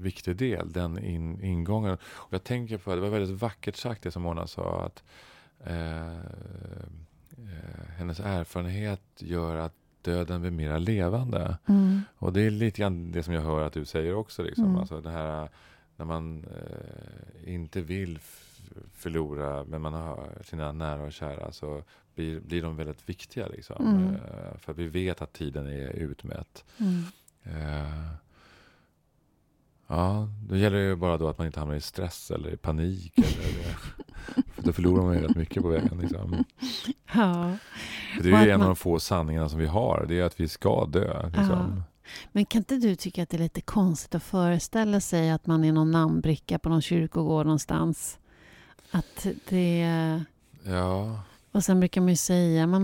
[0.00, 1.92] viktig del, den in, ingången.
[2.04, 5.02] Och jag tänker på, det var väldigt vackert sagt det som Mona sa, att
[5.64, 6.18] eh,
[7.38, 11.58] eh, hennes erfarenhet gör att döden blir mera levande.
[11.68, 12.00] Mm.
[12.18, 14.42] Och det är lite grann det som jag hör att du säger också.
[14.42, 14.64] Liksom.
[14.64, 14.76] Mm.
[14.76, 15.48] Alltså det här
[15.96, 18.18] när man eh, inte vill
[18.92, 21.82] förlora, men man har sina nära och kära, så
[22.14, 23.46] blir, blir de väldigt viktiga.
[23.46, 23.86] Liksom.
[23.86, 24.14] Mm.
[24.14, 26.64] Eh, för vi vet att tiden är utmätt.
[27.44, 28.10] Eh,
[29.86, 32.56] ja, då gäller det ju bara då att man inte hamnar i stress eller i
[32.56, 33.18] panik.
[33.18, 33.74] eller,
[34.54, 35.98] för då förlorar man ju rätt mycket på vägen.
[35.98, 36.44] Liksom.
[37.14, 37.52] Ja.
[38.16, 40.06] För det är ju en man- av de få sanningarna som vi har.
[40.08, 41.26] Det är att vi ska dö.
[41.26, 41.82] Liksom.
[42.32, 45.64] Men kan inte du tycka att det är lite konstigt att föreställa sig att man
[45.64, 48.18] är någon namnbricka på någon kyrkogård någonstans?
[48.90, 49.80] Att det...
[50.62, 51.20] Ja.
[51.52, 52.82] Och sen brukar man ju säga man,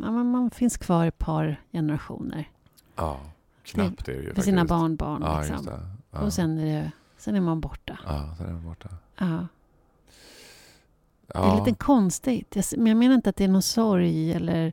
[0.00, 2.48] man, man finns kvar ett par generationer.
[2.96, 3.20] Ja,
[3.62, 5.22] knappt är det ju Med sina barnbarn.
[5.22, 5.68] Ja, liksom.
[6.10, 6.20] Ja.
[6.20, 7.98] Och sen är, det, sen är man borta.
[8.06, 8.88] Ja, sen är man borta.
[9.18, 9.46] Ja.
[11.34, 11.40] Ja.
[11.40, 12.56] Det är lite konstigt.
[12.56, 14.72] Jag, men jag menar inte att det är någon sorg eller,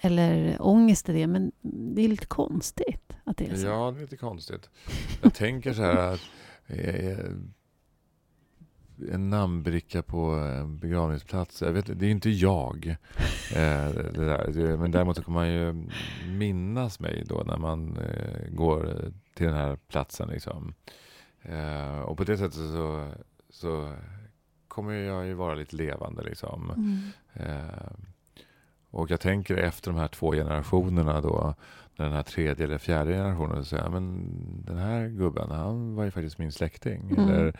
[0.00, 3.66] eller ångest i det, men det är lite konstigt att det är så.
[3.66, 4.70] Ja, det är lite konstigt.
[5.22, 6.20] Jag tänker så här att
[6.66, 7.18] eh,
[9.12, 11.62] en namnbricka på en begravningsplats.
[11.62, 12.96] Jag vet, det är inte jag.
[13.56, 13.90] Eh.
[14.78, 15.88] Men däremot kommer man ju
[16.28, 20.28] minnas mig då när man eh, går till den här platsen.
[20.28, 20.74] Liksom.
[21.42, 23.12] Eh, och på det sättet så,
[23.50, 23.94] så
[24.68, 26.22] kommer jag ju vara lite levande.
[26.22, 26.70] Liksom.
[26.70, 26.98] Mm.
[27.32, 27.92] Eh,
[28.90, 31.54] och jag tänker efter de här två generationerna då,
[31.96, 34.30] när den här tredje eller fjärde generationen säger men
[34.66, 37.10] den här gubben, han var ju faktiskt min släkting.
[37.10, 37.28] Mm.
[37.28, 37.54] Eller eh,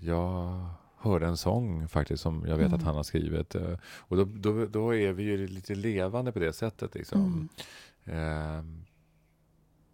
[0.00, 2.78] jag hörde en sång faktiskt som jag vet Mm.
[2.78, 3.54] att han har skrivit.
[3.54, 6.94] Eh, och då, då, då är vi ju lite levande på det sättet.
[6.94, 7.48] Liksom.
[8.04, 8.58] Mm.
[8.58, 8.64] Eh,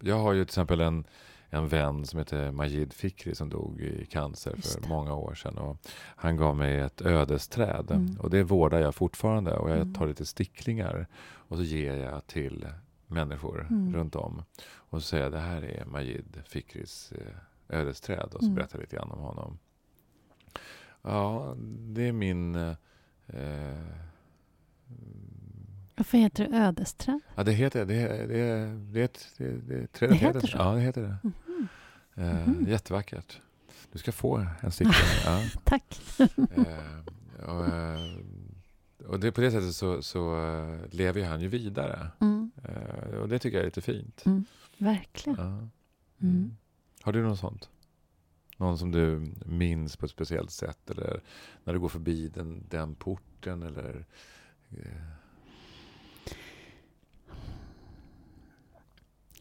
[0.01, 1.03] jag har ju till exempel en,
[1.49, 5.57] en vän som heter Majid Fikri som dog i cancer för många år sedan.
[5.57, 5.77] Och
[6.15, 8.17] han gav mig ett ödesträd Mm.
[8.19, 9.57] och det vårdar jag fortfarande.
[9.57, 9.93] Och jag Mm.
[9.93, 12.67] tar lite sticklingar och så ger jag till
[13.07, 13.93] människor Mm.
[13.95, 14.43] runt om.
[14.65, 17.33] Och så säger jag det här är Majid Fikris eh,
[17.69, 18.55] ödesträd och så Mm.
[18.55, 19.59] berättar jag lite grann om honom.
[21.01, 22.55] Ja, det är min...
[22.55, 22.75] Eh,
[25.97, 27.19] Varför heter det ödesträd?
[27.35, 27.93] ja, det heter det.
[27.93, 30.57] Det, det, det, det, det trädet Det heter så?
[30.57, 31.17] Ja, det heter det.
[31.23, 31.67] Mhm.
[32.15, 32.65] Eh, Mhm.
[32.69, 33.41] Jättevackert.
[33.91, 34.93] Du ska få en stickling.
[35.25, 35.41] ja.
[35.63, 36.01] Tack.
[36.19, 37.99] eh, och, eh,
[39.07, 42.07] och det, på det sättet så, så eh, lever han ju vidare.
[42.21, 42.51] Mm.
[42.63, 44.25] Eh, och det tycker jag är lite fint.
[44.25, 44.45] Mm.
[44.77, 45.39] Verkligen.
[45.39, 45.67] Ja.
[47.03, 47.69] Har du något sånt?
[48.57, 50.89] Någon som du minns på ett speciellt sätt?
[50.89, 51.21] Eller
[51.63, 53.63] när du går förbi den, den porten?
[53.63, 54.05] Eller,
[54.69, 55.01] eh,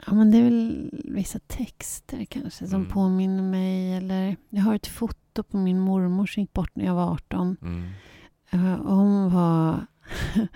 [0.06, 2.92] Ja, men det är väl vissa texter kanske som Mm.
[2.92, 3.94] påminner mig.
[3.94, 7.56] Eller jag har ett foto på min mormor som gick bort när jag var 18.
[7.62, 8.80] mm.
[8.80, 9.86] Och hon var,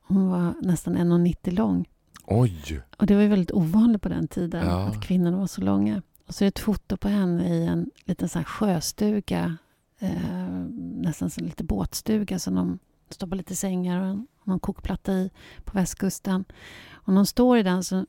[0.00, 1.88] hon var nästan 1,90 lång.
[2.24, 2.82] Oj!
[2.96, 4.86] Och det var ju väldigt ovanligt på den tiden Ja.
[4.88, 6.02] att kvinnorna var så långa.
[6.28, 9.56] Och så är det ett foto på henne i en liten sån sjöstuga.
[9.98, 10.48] Eh,
[10.78, 12.78] nästan som en liten båtstuga som de
[13.08, 15.30] stoppar lite sängar och en, en kokplatta i
[15.64, 16.44] på västkusten.
[16.90, 18.06] Och när hon står i den så,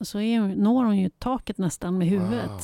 [0.00, 2.50] så är når hon ju taket nästan med huvudet.
[2.50, 2.60] Wow.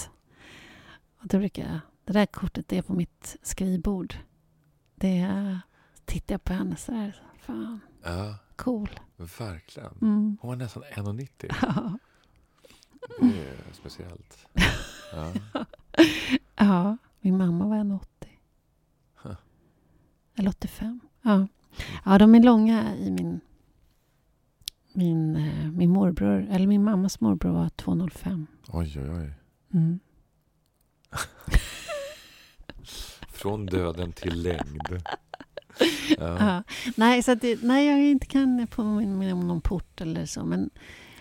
[1.20, 4.16] Och då brukar jag, det där kortet är på mitt skrivbord.
[4.94, 5.60] Det är,
[6.04, 9.00] tittar jag på henne så här, fan, Ja, cool.
[9.16, 9.92] verkligen.
[10.02, 10.36] Mm.
[10.40, 11.28] Hon var nästan 1,90.
[11.62, 11.98] Ja.
[13.20, 14.46] Det är speciellt.
[15.12, 15.32] Ja.
[16.56, 18.06] Ja, min mamma var 1,80.
[19.22, 19.34] Huh.
[20.36, 21.00] Eller 85.
[21.22, 21.46] Ja.
[22.04, 23.40] ja, de är långa i min...
[24.94, 28.46] Min, eh, min morbror, eller min mammas morbror var 2,05.
[28.68, 29.34] Oj, oj, oj.
[29.74, 30.00] Mm.
[33.28, 35.02] Från döden till längd.
[36.18, 36.38] Ja.
[36.38, 36.62] Ja.
[36.96, 40.44] Nej, så det, nej, jag inte kan påminna mig om någon port eller så.
[40.44, 40.70] Men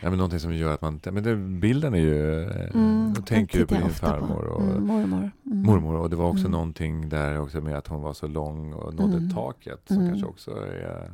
[0.04, 1.00] Ja, men någonting som gör att man...
[1.12, 2.42] Men det, bilden är ju...
[2.44, 5.32] eh, mm, då tänker du på din farmor och Mm, mormor.
[5.46, 5.62] Mm.
[5.64, 5.96] mormor.
[5.96, 6.52] Och det var också Mm.
[6.52, 9.34] någonting där också med att hon var så lång och nådde Mm.
[9.34, 9.82] taket.
[9.88, 10.10] Som Mm.
[10.10, 11.12] kanske också är...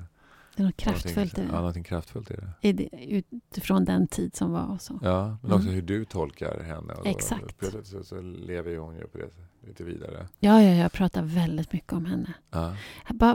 [0.55, 1.57] Det är något kraftfullt i Ja, det.
[1.57, 2.67] någonting kraftfullt i det.
[2.69, 2.89] I det.
[3.25, 4.99] Utifrån den tid som var och så.
[5.03, 5.75] Ja, men också Mm.
[5.75, 6.93] hur du tolkar henne.
[6.93, 7.65] Och Exakt.
[7.65, 9.29] Sättet så, så lever ju hon ju på det
[9.67, 10.27] lite vidare.
[10.39, 12.33] Ja, ja, jag pratar väldigt mycket om henne.
[12.51, 12.73] Ja.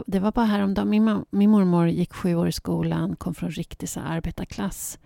[0.05, 0.89] Det var bara häromdagen.
[0.89, 4.99] Min, min mormor gick sju år i skolan, kom från riktig så arbetarklass.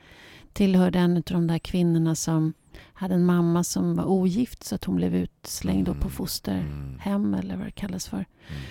[0.57, 2.53] Tillhörde en av de där kvinnorna som
[2.93, 6.11] hade en mamma som var ogift så att hon blev utslängd då på Mm.
[6.11, 7.33] fosterhem Mm.
[7.33, 8.17] eller vad det kallas för.
[8.17, 8.61] Mm.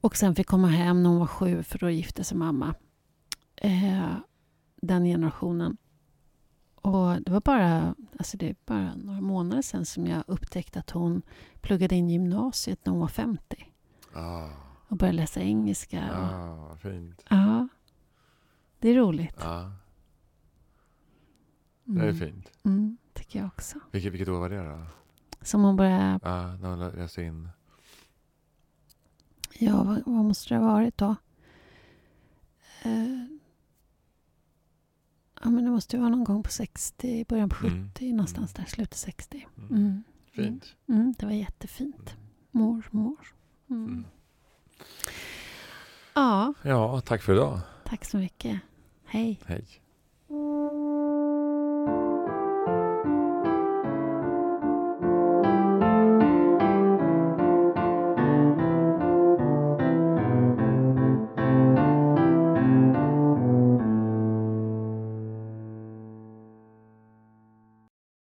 [0.00, 2.74] Och sen fick komma hem när hon var sju för då gifte sig mamma.
[3.56, 4.12] Eh,
[4.76, 5.76] den generationen.
[6.74, 10.90] Och det var bara, alltså det är bara några månader sedan som jag upptäckte att
[10.90, 11.22] hon
[11.60, 13.72] pluggade in gymnasiet när hon var 50
[14.14, 14.48] Ah,
[14.88, 16.04] och började läsa engelska.
[16.10, 17.24] Och, ah, fint.
[17.30, 17.68] Ja,
[18.78, 19.36] det är roligt.
[21.88, 22.18] Ja, det är Mm.
[22.18, 22.50] fint.
[22.64, 23.78] Mm, tycker jag också.
[23.90, 24.86] Vilket, vilket år var det då?
[25.42, 27.48] Som hon började, Ja, när hon läste in.
[29.58, 31.16] ja vad, vad måste det ha varit då?
[32.82, 33.24] Eh,
[35.42, 37.70] ja men det måste ju vara någon gång på 60, början på 70,
[38.04, 38.16] Mm.
[38.16, 39.46] någonstans där, slutet 60.
[39.58, 39.70] Mm.
[39.76, 40.02] Mm.
[40.32, 40.76] Fint.
[40.88, 42.16] Mm, det var jättefint.
[42.50, 43.16] Mormor.
[43.70, 43.84] Mm.
[43.86, 44.04] Mm.
[46.14, 47.60] Ja, Ja, tack för idag.
[47.84, 48.60] tack så mycket.
[49.04, 49.40] Hej.
[49.46, 49.64] Hej.